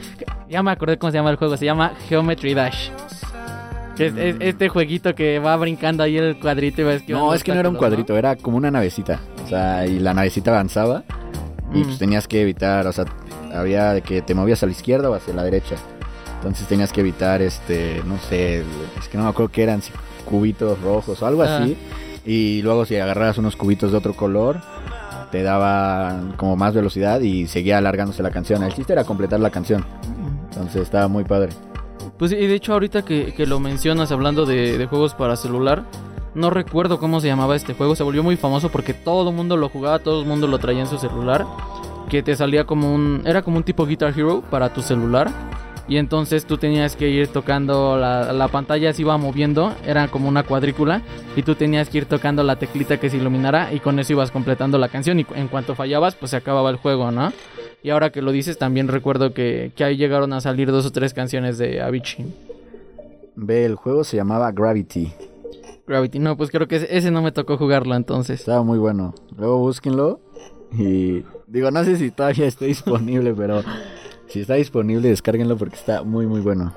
Ya 0.49 0.61
me 0.61 0.71
acordé 0.71 0.97
cómo 0.97 1.11
se 1.11 1.17
llama 1.17 1.29
el 1.29 1.37
juego. 1.37 1.55
Se 1.55 1.65
llama 1.65 1.93
Geometry 2.09 2.53
Dash. 2.53 2.89
Que 3.97 4.07
es, 4.07 4.15
es- 4.17 4.35
este 4.39 4.69
jueguito 4.69 5.13
que 5.15 5.39
va 5.39 5.55
brincando 5.57 6.03
ahí 6.03 6.17
el 6.17 6.39
cuadrito 6.39 6.81
y 6.81 6.85
va 6.85 6.93
No, 7.09 7.33
es 7.33 7.43
que 7.43 7.53
no 7.53 7.59
era 7.59 7.69
un 7.69 7.75
cuadrito, 7.75 8.15
era 8.17 8.35
como 8.35 8.57
una 8.57 8.69
navecita. 8.71 9.19
O 9.43 9.47
sea, 9.47 9.85
y 9.87 9.99
la 9.99 10.13
navecita 10.13 10.51
avanzaba 10.51 11.03
y 11.73 11.79
Mm. 11.79 11.83
pues 11.83 11.97
tenías 11.97 12.27
que 12.27 12.41
evitar, 12.41 12.85
o 12.87 12.91
sea, 12.93 13.05
había 13.53 13.93
de 13.93 14.01
que 14.01 14.21
te 14.21 14.35
movías 14.35 14.61
a 14.63 14.65
la 14.67 14.71
izquierda 14.73 15.09
o 15.09 15.13
hacia 15.13 15.33
la 15.33 15.43
derecha. 15.43 15.75
Entonces 16.35 16.67
tenías 16.67 16.91
que 16.93 17.01
evitar, 17.01 17.41
este, 17.41 18.01
no 18.05 18.17
sé, 18.19 18.59
es 18.99 19.07
que 19.09 19.17
no 19.17 19.23
me 19.23 19.29
acuerdo 19.29 19.51
qué 19.51 19.63
eran, 19.63 19.81
cubitos 20.25 20.79
rojos 20.81 21.21
o 21.21 21.25
algo 21.25 21.41
Ah. 21.43 21.57
así. 21.57 21.75
Y 22.25 22.61
luego 22.61 22.85
si 22.85 22.95
agarrabas 22.97 23.37
unos 23.37 23.55
cubitos 23.55 23.91
de 23.91 23.97
otro 23.97 24.13
color, 24.13 24.59
te 25.31 25.41
daba 25.43 26.21
como 26.37 26.55
más 26.55 26.73
velocidad 26.73 27.19
y 27.21 27.47
seguía 27.47 27.77
alargándose 27.79 28.21
la 28.21 28.29
canción. 28.31 28.61
El 28.63 28.73
chiste 28.73 28.93
era 28.93 29.03
completar 29.05 29.39
la 29.39 29.49
canción. 29.49 29.83
Entonces 30.51 30.81
estaba 30.83 31.07
muy 31.07 31.23
padre. 31.23 31.49
Pues 32.17 32.31
y 32.31 32.47
de 32.47 32.55
hecho 32.55 32.73
ahorita 32.73 33.03
que, 33.03 33.33
que 33.33 33.45
lo 33.45 33.59
mencionas 33.59 34.11
hablando 34.11 34.45
de, 34.45 34.85
juegos 34.89 35.13
para 35.13 35.35
celular, 35.35 35.83
no 36.33 36.49
recuerdo 36.49 36.99
cómo 36.99 37.21
se 37.21 37.27
llamaba 37.27 37.55
este 37.55 37.73
juego, 37.73 37.95
se 37.95 38.03
volvió 38.03 38.23
muy 38.23 38.37
famoso 38.37 38.69
porque 38.69 38.93
todo 38.93 39.29
el 39.29 39.35
mundo 39.35 39.55
lo 39.55 39.69
jugaba, 39.69 39.99
todo 39.99 40.21
el 40.21 40.27
mundo 40.27 40.47
lo 40.47 40.57
traía 40.57 40.81
en 40.81 40.87
su 40.87 40.97
celular, 40.97 41.45
que 42.09 42.23
te 42.23 42.35
salía 42.35 42.65
como 42.65 42.93
un, 42.93 43.21
era 43.25 43.43
como 43.43 43.57
un 43.57 43.63
tipo 43.63 43.85
Guitar 43.85 44.17
Hero 44.17 44.43
para 44.49 44.73
tu 44.73 44.81
celular. 44.81 45.29
Y 45.89 45.95
entonces 45.95 46.45
tú 46.45 46.57
tenías 46.57 46.97
que 46.97 47.07
ir 47.07 47.29
tocando, 47.29 47.95
la, 47.97 48.33
la 48.33 48.49
pantalla 48.49 48.91
se 48.91 49.03
iba 49.03 49.17
moviendo, 49.17 49.73
era 49.85 50.09
como 50.09 50.27
una 50.27 50.43
cuadrícula, 50.43 51.01
y 51.37 51.43
tú 51.43 51.55
tenías 51.55 51.87
que 51.87 51.99
ir 51.99 52.05
tocando 52.07 52.43
la 52.43 52.57
teclita 52.57 52.99
que 52.99 53.09
se 53.09 53.15
iluminara 53.15 53.71
y 53.71 53.79
con 53.79 53.97
eso 53.97 54.11
ibas 54.11 54.29
completando 54.29 54.77
la 54.77 54.89
canción 54.89 55.17
y 55.21 55.25
en 55.35 55.47
cuanto 55.47 55.75
fallabas 55.75 56.15
pues 56.15 56.31
se 56.31 56.37
acababa 56.37 56.71
el 56.71 56.75
juego, 56.75 57.09
¿no? 57.11 57.31
Y 57.83 57.89
ahora 57.89 58.11
que 58.11 58.21
lo 58.21 58.31
dices 58.31 58.57
también 58.57 58.87
recuerdo 58.87 59.33
que, 59.33 59.71
que 59.75 59.83
ahí 59.83 59.97
llegaron 59.97 60.33
a 60.33 60.41
salir 60.41 60.71
dos 60.71 60.85
o 60.85 60.91
tres 60.91 61.13
canciones 61.13 61.57
de 61.57 61.81
Avicii. 61.81 62.25
Ve, 63.35 63.65
el 63.65 63.75
juego 63.75 64.03
se 64.03 64.17
llamaba 64.17 64.51
Gravity. 64.51 65.13
Gravity, 65.85 66.19
no, 66.19 66.35
pues 66.35 66.49
creo 66.49 66.67
que 66.67 66.87
ese, 66.89 67.11
no 67.11 67.21
me 67.21 67.31
tocó 67.31 67.55
jugarlo 67.55 67.95
entonces. 67.95 68.39
Estaba 68.39 68.63
muy 68.63 68.79
bueno. 68.79 69.13
Luego 69.37 69.59
búsquenlo. 69.59 70.19
Y 70.71 71.23
digo, 71.45 71.71
no 71.71 71.83
sé 71.83 71.97
si 71.97 72.11
todavía 72.11 72.45
está 72.47 72.65
disponible, 72.65 73.33
pero 73.35 73.61
si 74.27 74.41
está 74.41 74.55
disponible, 74.55 75.07
descárguenlo 75.09 75.55
porque 75.55 75.75
está 75.75 76.03
muy, 76.03 76.25
muy 76.25 76.41
bueno. 76.41 76.73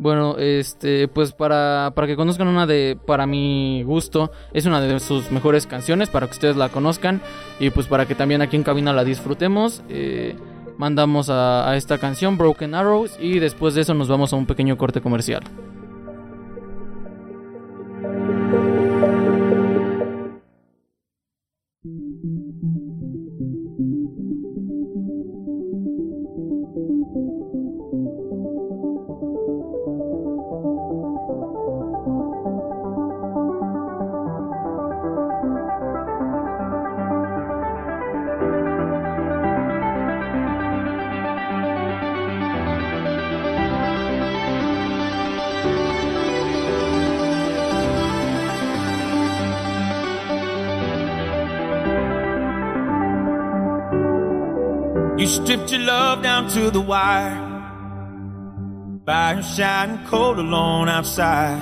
Bueno, 0.00 0.38
este, 0.38 1.08
pues 1.08 1.32
para, 1.32 1.92
para 1.94 2.06
que 2.06 2.16
conozcan 2.16 2.48
una 2.48 2.66
de, 2.66 2.98
para 3.04 3.26
mi 3.26 3.82
gusto, 3.82 4.30
es 4.54 4.64
una 4.64 4.80
de 4.80 4.98
sus 4.98 5.30
mejores 5.30 5.66
canciones, 5.66 6.08
para 6.08 6.26
que 6.26 6.32
ustedes 6.32 6.56
la 6.56 6.70
conozcan 6.70 7.20
y 7.58 7.68
pues 7.68 7.86
para 7.86 8.06
que 8.06 8.14
también 8.14 8.40
aquí 8.40 8.56
en 8.56 8.62
cabina 8.62 8.94
la 8.94 9.04
disfrutemos. 9.04 9.82
eh, 9.90 10.36
mandamos 10.78 11.28
a, 11.28 11.70
a 11.70 11.76
esta 11.76 11.98
canción, 11.98 12.38
Broken 12.38 12.74
Arrows, 12.74 13.18
y 13.20 13.40
después 13.40 13.74
de 13.74 13.82
eso 13.82 13.92
nos 13.92 14.08
vamos 14.08 14.32
a 14.32 14.36
un 14.36 14.46
pequeño 14.46 14.78
corte 14.78 15.02
comercial. 15.02 15.42
You 55.20 55.26
stripped 55.26 55.70
your 55.70 55.82
love 55.82 56.22
down 56.22 56.48
to 56.52 56.70
the 56.70 56.80
wire. 56.80 57.36
Fire 59.04 59.42
shining 59.42 60.06
cold 60.06 60.38
alone 60.38 60.88
outside. 60.88 61.60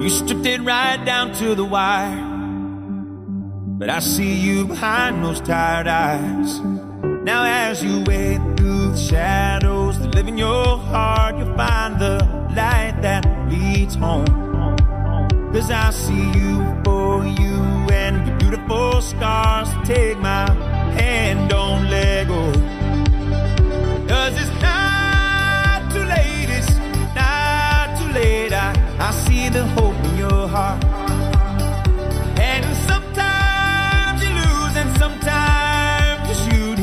You 0.00 0.08
stripped 0.08 0.46
it 0.46 0.62
right 0.62 1.04
down 1.04 1.34
to 1.34 1.54
the 1.54 1.66
wire. 1.66 2.16
But 3.78 3.90
I 3.90 3.98
see 3.98 4.36
you 4.36 4.64
behind 4.64 5.22
those 5.22 5.42
tired 5.42 5.86
eyes. 5.86 6.60
Now, 6.60 7.44
as 7.44 7.84
you 7.84 8.02
wade 8.06 8.40
through 8.56 8.92
the 8.92 8.96
shadows 8.96 9.98
that 9.98 10.14
live 10.14 10.28
in 10.28 10.38
your 10.38 10.78
heart, 10.78 11.36
you'll 11.36 11.54
find 11.58 12.00
the 12.00 12.24
light 12.56 13.02
that 13.02 13.26
leads 13.50 13.96
home. 13.96 14.24
Cause 15.52 15.70
I 15.70 15.90
see 15.90 16.26
you 16.40 16.56
for 16.84 17.26
you 17.26 17.56
and 17.92 18.26
your 18.26 18.38
beautiful 18.38 19.02
scars. 19.02 19.68
Take 19.86 20.18
my 20.20 20.50
hand, 20.96 21.50
don't 21.50 21.65
let 21.90 22.26
it's 24.38 24.62
not 24.62 25.90
too 25.92 26.04
late, 26.04 26.48
it's 26.48 26.76
not 27.14 27.98
too 27.98 28.12
late. 28.12 28.52
I, 28.52 28.72
I 28.98 29.10
see 29.12 29.48
the 29.48 29.64
hope 29.76 29.98
in 30.08 30.18
your 30.18 30.48
heart. 30.48 30.84
And 32.38 32.64
sometimes 32.90 34.22
you 34.24 34.30
lose, 34.42 34.76
and 34.76 34.90
sometimes 34.98 36.26
you're 36.48 36.76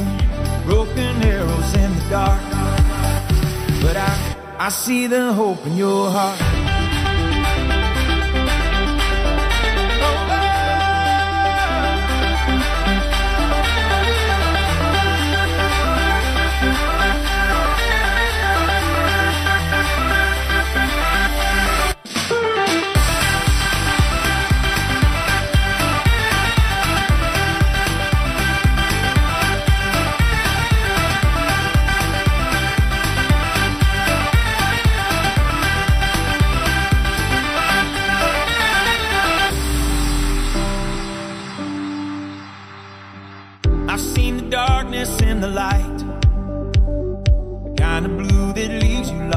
broken 0.65 1.21
arrows 1.21 1.73
in 1.75 1.93
the 1.97 2.05
dark. 2.09 2.41
But 3.81 3.97
I, 3.97 4.35
I 4.59 4.69
see 4.69 5.07
the 5.07 5.33
hope 5.33 5.65
in 5.65 5.75
your 5.75 6.09
heart. 6.09 6.62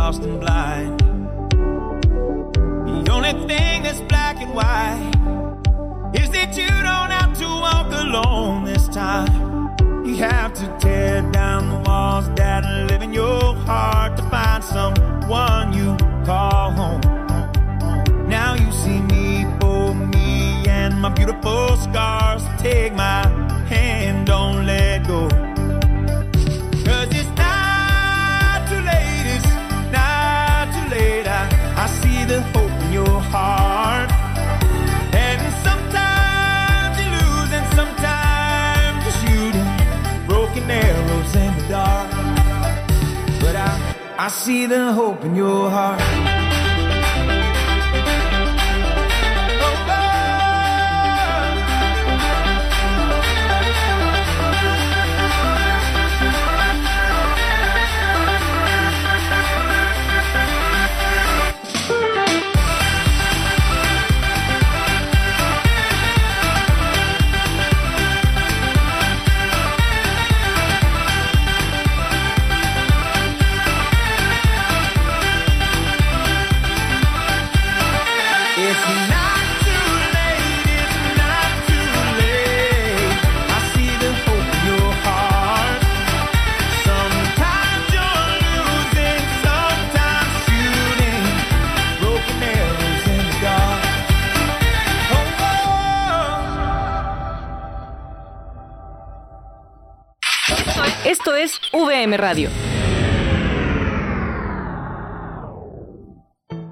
lost 0.06 0.22
and 0.22 0.38
blind. 0.38 1.00
The 3.04 3.10
only 3.10 3.32
thing 3.48 3.82
that's 3.82 4.00
black 4.02 4.36
and 4.40 4.54
white 4.54 5.10
is 6.14 6.30
that 6.30 6.56
you 6.56 6.68
don't 6.68 7.10
have 7.18 7.36
to 7.42 7.48
walk 7.66 7.88
alone 8.04 8.64
this 8.64 8.86
time. 8.86 9.34
You 10.06 10.14
have 10.18 10.54
to 10.60 10.66
tear 10.78 11.22
down 11.32 11.60
the 11.72 11.80
walls 11.88 12.28
that 12.36 12.62
live 12.88 13.02
in 13.02 13.12
your 13.12 13.56
heart 13.68 14.16
to 14.18 14.22
find 14.30 14.62
someone 14.62 15.72
you 15.72 15.96
call 16.24 16.70
home. 16.70 17.00
Now 18.28 18.54
you 18.54 18.70
see 18.70 19.00
me 19.12 19.44
for 19.58 19.92
me 19.92 20.68
and 20.68 21.00
my 21.00 21.08
beautiful 21.08 21.76
scars. 21.78 22.44
Take 22.60 22.94
my 22.94 23.22
hand 23.66 24.25
I, 44.26 44.28
see 44.28 44.66
the 44.66 44.92
hope 44.92 45.24
in 45.24 45.36
your 45.36 45.70
heart. 45.70 46.35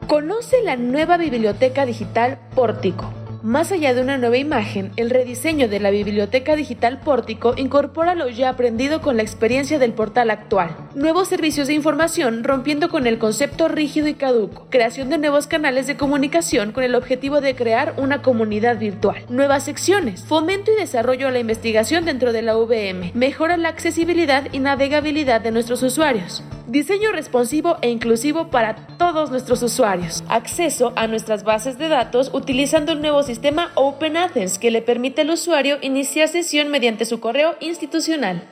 Conoce 0.06 0.62
la 0.62 0.76
nueva 0.76 1.16
biblioteca 1.16 1.84
digital 1.86 2.38
Pórtico. 2.54 3.23
Más 3.44 3.72
allá 3.72 3.92
de 3.92 4.00
una 4.00 4.16
nueva 4.16 4.38
imagen, 4.38 4.92
el 4.96 5.10
rediseño 5.10 5.68
de 5.68 5.78
la 5.78 5.90
biblioteca 5.90 6.56
digital 6.56 7.00
Pórtico 7.00 7.52
incorpora 7.58 8.14
lo 8.14 8.30
ya 8.30 8.48
aprendido 8.48 9.02
con 9.02 9.18
la 9.18 9.22
experiencia 9.22 9.78
del 9.78 9.92
portal 9.92 10.30
actual. 10.30 10.74
Nuevos 10.94 11.28
servicios 11.28 11.66
de 11.66 11.74
información 11.74 12.42
rompiendo 12.42 12.88
con 12.88 13.06
el 13.06 13.18
concepto 13.18 13.68
rígido 13.68 14.08
y 14.08 14.14
caduco. 14.14 14.66
Creación 14.70 15.10
de 15.10 15.18
nuevos 15.18 15.46
canales 15.46 15.86
de 15.86 15.98
comunicación 15.98 16.72
con 16.72 16.84
el 16.84 16.94
objetivo 16.94 17.42
de 17.42 17.54
crear 17.54 17.92
una 17.98 18.22
comunidad 18.22 18.78
virtual. 18.78 19.26
Nuevas 19.28 19.64
secciones. 19.64 20.24
Fomento 20.24 20.70
y 20.72 20.80
desarrollo 20.80 21.28
a 21.28 21.30
la 21.30 21.40
investigación 21.40 22.06
dentro 22.06 22.32
de 22.32 22.40
la 22.40 22.56
VM. 22.56 23.12
Mejora 23.12 23.58
la 23.58 23.68
accesibilidad 23.68 24.48
y 24.52 24.60
navegabilidad 24.60 25.42
de 25.42 25.50
nuestros 25.50 25.82
usuarios. 25.82 26.42
Diseño 26.66 27.12
responsivo 27.12 27.76
e 27.82 27.90
inclusivo 27.90 28.48
para 28.48 28.74
todos 28.96 29.30
nuestros 29.30 29.62
usuarios. 29.62 30.24
Acceso 30.30 30.94
a 30.96 31.06
nuestras 31.06 31.44
bases 31.44 31.76
de 31.76 31.88
datos 31.88 32.30
utilizando 32.32 32.92
el 32.92 33.02
nuevo 33.02 33.22
sistema 33.22 33.33
Open 33.74 34.16
Athens 34.16 34.58
que 34.58 34.70
le 34.70 34.82
permite 34.82 35.22
al 35.22 35.30
usuario 35.30 35.78
iniciar 35.82 36.28
sesión 36.28 36.68
mediante 36.68 37.04
su 37.04 37.20
correo 37.20 37.56
institucional. 37.60 38.48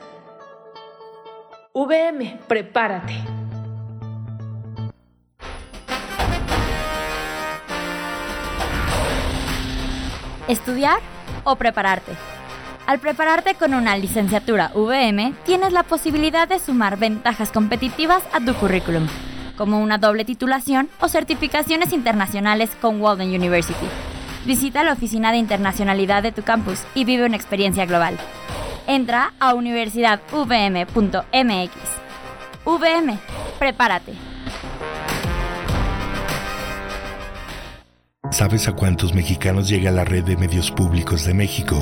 VM, 1.73 2.39
prepárate. 2.47 3.13
¿Estudiar 10.47 10.99
o 11.45 11.55
prepararte? 11.55 12.11
Al 12.85 12.99
prepararte 12.99 13.55
con 13.55 13.73
una 13.73 13.97
licenciatura 13.97 14.71
VM, 14.75 15.33
tienes 15.45 15.71
la 15.71 15.83
posibilidad 15.83 16.47
de 16.47 16.59
sumar 16.59 16.97
ventajas 16.97 17.51
competitivas 17.51 18.23
a 18.33 18.41
tu 18.41 18.53
currículum, 18.53 19.07
como 19.57 19.81
una 19.81 19.97
doble 19.97 20.25
titulación 20.25 20.89
o 20.99 21.07
certificaciones 21.07 21.93
internacionales 21.93 22.69
con 22.81 23.01
Walden 23.01 23.29
University. 23.29 23.87
Visita 24.45 24.83
la 24.83 24.93
oficina 24.93 25.31
de 25.31 25.37
internacionalidad 25.37 26.21
de 26.21 26.31
tu 26.31 26.43
campus 26.43 26.79
y 26.95 27.05
vive 27.05 27.25
una 27.25 27.37
experiencia 27.37 27.85
global. 27.85 28.17
Entra 28.87 29.33
a 29.39 29.53
universidadvm.mx. 29.53 31.71
VM, 32.65 33.19
prepárate. 33.59 34.13
¿Sabes 38.31 38.67
a 38.67 38.73
cuántos 38.73 39.13
mexicanos 39.13 39.69
llega 39.69 39.91
la 39.91 40.03
red 40.03 40.23
de 40.23 40.35
medios 40.35 40.71
públicos 40.71 41.25
de 41.25 41.35
México? 41.35 41.77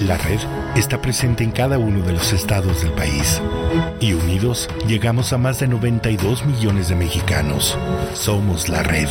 La 0.00 0.16
red 0.18 0.40
está 0.74 1.00
presente 1.00 1.44
en 1.44 1.52
cada 1.52 1.78
uno 1.78 2.04
de 2.04 2.12
los 2.12 2.32
estados 2.32 2.82
del 2.82 2.92
país. 2.92 3.40
Y 4.00 4.12
unidos 4.12 4.68
llegamos 4.88 5.32
a 5.32 5.38
más 5.38 5.60
de 5.60 5.68
92 5.68 6.44
millones 6.44 6.88
de 6.88 6.96
mexicanos. 6.96 7.78
Somos 8.12 8.68
la 8.68 8.82
red. 8.82 9.08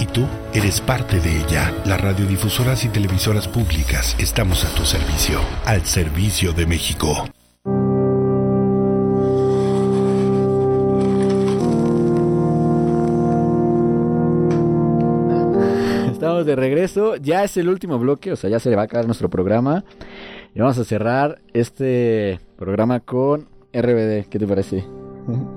Y 0.00 0.06
tú 0.06 0.26
eres 0.52 0.80
parte 0.80 1.20
de 1.20 1.38
ella. 1.38 1.72
Las 1.84 2.00
radiodifusoras 2.00 2.84
y 2.84 2.88
televisoras 2.88 3.46
públicas 3.46 4.16
estamos 4.18 4.64
a 4.64 4.74
tu 4.74 4.84
servicio. 4.84 5.40
Al 5.66 5.84
servicio 5.86 6.52
de 6.52 6.66
México. 6.66 7.26
De 16.44 16.56
regreso. 16.56 17.16
Ya 17.16 17.42
es 17.42 17.56
el 17.56 17.70
último 17.70 17.98
bloque, 17.98 18.32
o 18.32 18.36
sea, 18.36 18.50
ya 18.50 18.58
se 18.58 18.68
le 18.68 18.76
va 18.76 18.82
a 18.82 18.84
acabar 18.84 19.06
nuestro 19.06 19.30
programa. 19.30 19.82
Y 20.54 20.60
vamos 20.60 20.78
a 20.78 20.84
cerrar 20.84 21.40
este 21.52 22.38
programa 22.56 23.00
con 23.00 23.48
RBD. 23.72 24.28
¿Qué 24.28 24.38
te 24.38 24.46
parece? 24.46 24.84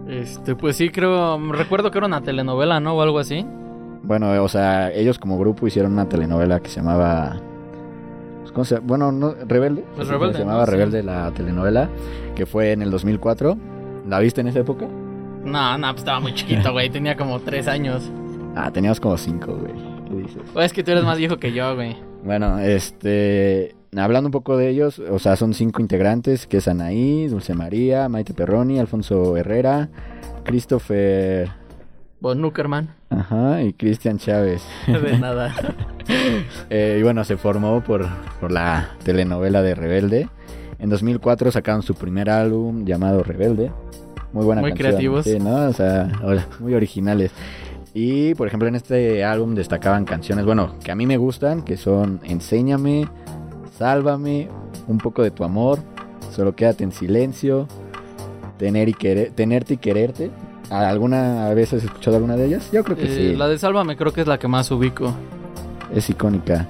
Este, 0.10 0.56
pues 0.56 0.76
sí, 0.76 0.89
creo. 0.89 1.38
Recuerdo 1.52 1.91
que 1.91 2.00
era 2.00 2.08
una 2.08 2.22
telenovela, 2.22 2.80
¿no? 2.80 2.95
O 2.95 3.02
algo 3.02 3.20
así. 3.20 3.45
Bueno, 4.04 4.41
o 4.43 4.48
sea, 4.48 4.91
ellos 4.91 5.20
como 5.20 5.38
grupo 5.38 5.68
hicieron 5.68 5.93
una 5.93 6.10
telenovela 6.10 6.62
que 6.62 6.70
se 6.70 6.78
llamaba. 6.78 7.39
pues, 8.41 8.52
¿Cómo 8.52 8.66
se 8.66 8.76
llama? 8.76 8.88
Bueno, 8.88 9.12
no, 9.12 9.36
Rebelde. 9.48 9.86
Pues 9.95 10.08
Rebelde, 10.08 10.34
Se 10.34 10.39
llamaba 10.39 10.62
¿no? 10.62 10.66
Sí. 10.66 10.72
Rebelde 10.72 11.04
la 11.04 11.32
telenovela, 11.32 11.89
que 12.36 12.45
fue 12.48 12.72
en 12.72 12.82
el 12.82 12.89
2004. 12.89 13.56
¿La 14.08 14.20
viste 14.20 14.41
en 14.41 14.48
esa 14.48 14.60
época? 14.60 14.88
No, 15.43 15.78
no, 15.78 15.88
pues 15.89 16.00
estaba 16.00 16.20
muy 16.20 16.34
chiquito, 16.34 16.72
güey. 16.72 16.89
Tenía 16.89 17.16
como 17.16 17.39
tres 17.39 17.68
años. 17.68 18.10
Ah, 18.56 18.72
teníamos 18.72 19.00
como 19.00 19.16
cinco, 19.18 19.54
güey. 19.54 19.74
¿Qué 20.08 20.16
dices? 20.16 20.41
O 20.56 20.62
es 20.62 20.74
que 20.74 20.84
tú 20.84 20.91
eres 20.91 21.04
más 21.04 21.18
viejo 21.20 21.38
que 21.38 21.52
yo, 21.52 21.76
güey. 21.76 21.95
Bueno, 22.24 22.58
este. 22.58 23.76
Hablando 23.95 24.27
un 24.27 24.31
poco 24.31 24.57
de 24.57 24.69
ellos, 24.69 24.99
o 24.99 25.17
sea, 25.19 25.35
son 25.35 25.53
cinco 25.53 25.81
integrantes, 25.81 26.45
que 26.47 26.57
es 26.57 26.67
Anaí, 26.67 27.27
Dulce 27.27 27.53
María, 27.53 28.09
Maite 28.09 28.33
Perroni, 28.33 28.79
Alfonso 28.79 29.38
Herrera, 29.38 29.89
Christopher, 30.43 31.49
Von 32.19 32.41
Nuckerman. 32.41 32.89
ajá, 33.09 33.61
y 33.61 33.73
Cristian 33.73 34.17
Chávez. 34.17 34.63
De 34.88 35.17
nada. 35.17 35.53
Eh, 36.69 36.97
y 37.01 37.03
bueno, 37.03 37.25
se 37.25 37.35
formó 37.35 37.83
por, 37.83 38.07
por 38.39 38.49
la 38.49 38.91
telenovela 39.03 39.61
de 39.61 39.75
Rebelde. 39.75 40.29
En 40.79 40.89
2004 40.89 41.51
sacaron 41.51 41.81
su 41.81 41.95
primer 41.95 42.29
álbum 42.29 42.85
llamado 42.85 43.23
Rebelde. 43.23 43.73
Muy 44.31 44.45
buena 44.45 44.61
Muy 44.61 44.71
canción. 44.71 44.88
creativos. 44.91 45.25
Sí, 45.25 45.38
¿no? 45.38 45.65
O 45.67 45.73
sea, 45.73 46.09
muy 46.61 46.73
originales. 46.75 47.31
Y 47.93 48.35
por 48.35 48.47
ejemplo, 48.47 48.69
en 48.69 48.75
este 48.75 49.25
álbum 49.25 49.53
destacaban 49.53 50.05
canciones, 50.05 50.45
bueno, 50.45 50.75
que 50.81 50.91
a 50.91 50.95
mí 50.95 51.05
me 51.05 51.17
gustan, 51.17 51.61
que 51.63 51.75
son 51.75 52.21
Enséñame, 52.23 53.05
Sálvame, 53.78 54.47
Un 54.88 54.97
poco 54.97 55.21
de 55.23 55.32
tu 55.32 55.43
amor, 55.43 55.80
Solo 56.32 56.55
quédate 56.55 56.84
en 56.84 56.91
silencio, 56.91 57.67
Tener 58.57 58.89
y 58.89 58.93
querer, 58.93 59.32
Tenerte 59.32 59.75
y 59.75 59.78
quererte. 59.78 60.32
¿Alguna 60.69 61.53
vez 61.53 61.71
has 61.73 61.84
escuchado 61.84 62.17
alguna 62.17 62.36
de 62.36 62.45
ellas? 62.45 62.69
Yo 62.71 62.84
creo 62.84 62.97
que 62.97 63.05
Eh, 63.05 63.32
sí. 63.32 63.36
La 63.38 63.47
de 63.47 63.57
Sálvame 63.57 63.95
creo 63.95 64.11
que 64.11 64.21
es 64.21 64.28
la 64.28 64.38
que 64.38 64.47
más 64.47 64.69
ubico. 64.71 65.13
Es 65.93 66.09
icónica. 66.09 66.67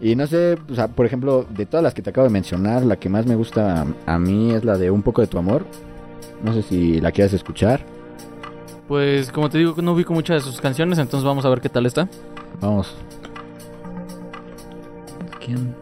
Y 0.00 0.16
no 0.16 0.26
sé, 0.26 0.58
o 0.70 0.74
sea, 0.74 0.88
por 0.88 1.06
ejemplo, 1.06 1.46
de 1.48 1.64
todas 1.64 1.82
las 1.84 1.94
que 1.94 2.02
te 2.02 2.10
acabo 2.10 2.26
de 2.26 2.32
mencionar, 2.32 2.84
la 2.84 2.96
que 2.96 3.08
más 3.08 3.24
me 3.26 3.34
gusta 3.36 3.82
a, 4.06 4.14
a 4.14 4.18
mí 4.18 4.52
es 4.52 4.64
la 4.64 4.76
de 4.76 4.90
Un 4.90 5.02
poco 5.02 5.20
de 5.20 5.26
tu 5.28 5.38
amor. 5.38 5.64
No 6.42 6.52
sé 6.52 6.62
si 6.62 7.00
la 7.00 7.12
quieres 7.12 7.32
escuchar. 7.34 7.80
Pues 8.88 9.30
como 9.32 9.48
te 9.48 9.58
digo, 9.58 9.74
no 9.80 9.92
ubico 9.92 10.12
muchas 10.12 10.44
de 10.44 10.50
sus 10.50 10.60
canciones, 10.60 10.98
entonces 10.98 11.24
vamos 11.26 11.44
a 11.44 11.48
ver 11.48 11.60
qué 11.60 11.68
tal 11.68 11.86
está. 11.86 12.08
Vamos. 12.60 12.94
¿Quién? 15.44 15.74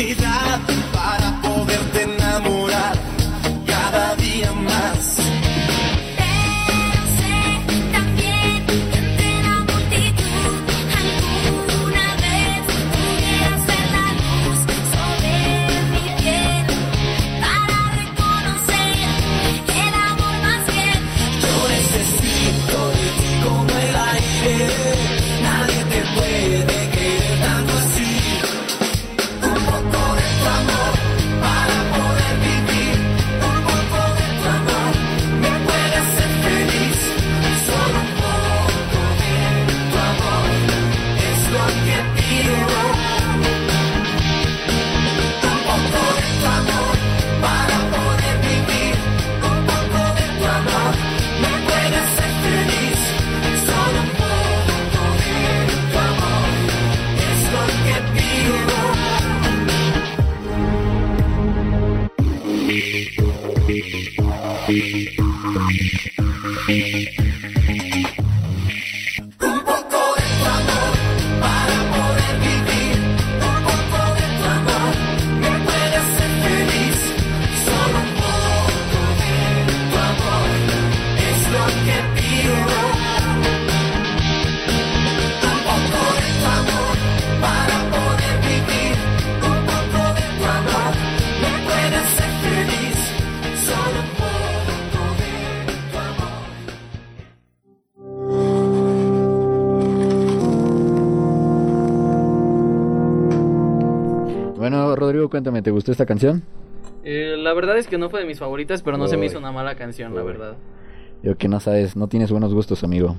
Oportunidad 0.00 0.99
Bueno, 104.60 104.94
Rodrigo, 104.94 105.30
cuéntame, 105.30 105.62
¿te 105.62 105.70
gustó 105.70 105.90
esta 105.90 106.04
canción? 106.04 106.42
Eh, 107.02 107.34
la 107.38 107.54
verdad 107.54 107.78
es 107.78 107.86
que 107.86 107.96
no 107.96 108.10
fue 108.10 108.20
de 108.20 108.26
mis 108.26 108.38
favoritas, 108.38 108.82
pero 108.82 108.98
no 108.98 109.08
se 109.08 109.16
me 109.16 109.24
hizo 109.24 109.38
una 109.38 109.52
mala 109.52 109.74
canción, 109.74 110.14
la 110.14 110.22
verdad. 110.22 110.56
Digo 111.22 111.34
que 111.36 111.48
no 111.48 111.60
sabes, 111.60 111.96
no 111.96 112.08
tienes 112.08 112.30
buenos 112.30 112.52
gustos, 112.52 112.84
amigo. 112.84 113.16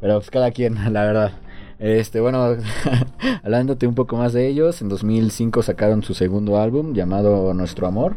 Pero 0.00 0.14
pues 0.14 0.30
cada 0.30 0.50
quien, 0.50 0.76
la 0.94 1.04
verdad. 1.04 1.32
Este, 1.78 2.20
bueno, 2.20 2.56
hablándote 3.42 3.86
un 3.86 3.94
poco 3.94 4.16
más 4.16 4.32
de 4.32 4.48
ellos, 4.48 4.80
en 4.80 4.88
2005 4.88 5.62
sacaron 5.62 6.02
su 6.02 6.14
segundo 6.14 6.58
álbum 6.58 6.94
llamado 6.94 7.52
Nuestro 7.52 7.86
Amor, 7.86 8.16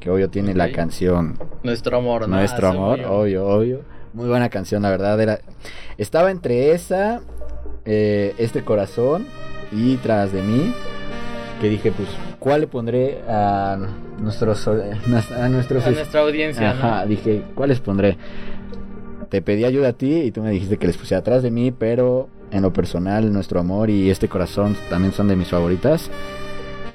que 0.00 0.08
obvio 0.08 0.30
tiene 0.30 0.54
la 0.54 0.72
canción 0.72 1.38
Nuestro 1.62 1.98
amor, 1.98 2.22
¿no? 2.22 2.36
Nuestro 2.38 2.66
Ah, 2.66 2.70
Amor, 2.70 3.00
obvio, 3.06 3.46
obvio. 3.46 3.80
Muy 4.14 4.26
buena 4.26 4.48
canción, 4.48 4.80
la 4.80 4.88
verdad. 4.88 5.20
Era, 5.20 5.40
estaba 5.98 6.30
entre 6.30 6.72
esa, 6.72 7.20
eh, 7.84 8.34
Este 8.38 8.64
Corazón 8.64 9.26
y 9.70 9.96
Tras 9.96 10.32
de 10.32 10.40
mí, 10.40 10.72
que 11.60 11.68
dije, 11.68 11.92
pues, 11.92 12.08
¿cuál 12.38 12.62
le 12.62 12.66
pondré 12.66 13.20
a 13.28 13.78
nuestros, 14.18 14.66
a 14.68 15.48
nuestros 15.48 15.86
A 15.86 15.90
nuestra 15.90 16.20
audiencia, 16.20 16.74
¿no? 16.74 16.78
Ajá, 16.78 17.06
dije, 17.06 17.42
¿cuál 17.54 17.70
les 17.70 17.80
pondré? 17.80 18.16
Te 19.28 19.42
pedí 19.42 19.64
ayuda 19.64 19.88
a 19.88 19.92
ti 19.92 20.14
y 20.14 20.30
tú 20.30 20.42
me 20.42 20.50
dijiste 20.50 20.76
que 20.76 20.86
les 20.86 20.96
pusiera 20.96 21.20
atrás 21.20 21.42
de 21.42 21.50
mí, 21.50 21.72
pero 21.72 22.28
en 22.50 22.62
lo 22.62 22.72
personal, 22.72 23.32
nuestro 23.32 23.58
amor 23.58 23.90
y 23.90 24.10
este 24.10 24.28
corazón 24.28 24.76
también 24.88 25.12
son 25.12 25.28
de 25.28 25.36
mis 25.36 25.48
favoritas. 25.48 26.10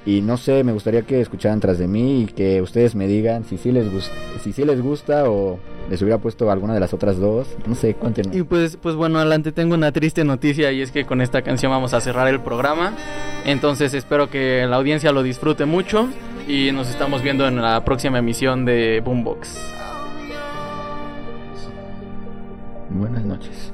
Y 0.10 0.22
no 0.22 0.38
sé, 0.38 0.64
me 0.64 0.72
gustaría 0.72 1.04
que 1.04 1.22
escucharan 1.22 1.60
tras 1.60 1.78
de 1.78 1.88
mí 1.88 2.24
y 2.24 2.26
que 2.26 2.62
ustedes 2.64 2.96
me 2.96 3.06
digan 3.08 3.44
si 3.44 3.58
sí 3.58 3.72
les, 3.72 3.92
gus- 3.94 4.10
si 4.42 4.54
sí 4.54 4.66
les 4.66 4.82
gusta 4.82 5.30
o 5.30 5.60
les 5.88 6.02
hubiera 6.02 6.18
puesto 6.18 6.50
alguna 6.50 6.74
de 6.74 6.80
las 6.80 6.94
otras 6.96 7.20
dos. 7.20 7.48
No 7.68 7.76
sé, 7.76 7.94
cuéntenos. 7.94 8.36
Y 8.36 8.42
pues, 8.42 8.78
pues 8.82 8.96
bueno, 8.96 9.20
adelante 9.20 9.52
tengo 9.52 9.76
una 9.76 9.92
triste 9.92 10.24
noticia 10.24 10.72
y 10.72 10.82
es 10.82 10.92
que 10.92 11.06
con 11.06 11.22
esta 11.22 11.44
canción 11.44 11.72
vamos 11.72 11.94
a 11.94 12.02
cerrar 12.02 12.28
el 12.28 12.40
programa. 12.40 12.94
Entonces 13.46 13.94
espero 13.94 14.32
que 14.32 14.66
la 14.68 14.78
audiencia 14.78 15.12
lo 15.12 15.22
disfrute 15.22 15.66
mucho 15.66 16.08
y 16.48 16.72
nos 16.72 16.90
estamos 16.90 17.22
viendo 17.22 17.48
en 17.48 17.62
la 17.62 17.86
próxima 17.86 18.18
emisión 18.18 18.66
de 18.66 19.02
Boombox. 19.06 19.60
Buenas 22.90 23.24
noches. 23.26 23.74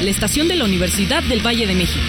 la 0.00 0.10
estación 0.10 0.48
de 0.48 0.56
la 0.56 0.64
Universidad 0.64 1.22
del 1.22 1.44
Valle 1.44 1.66
de 1.66 1.74
México. 1.74 2.06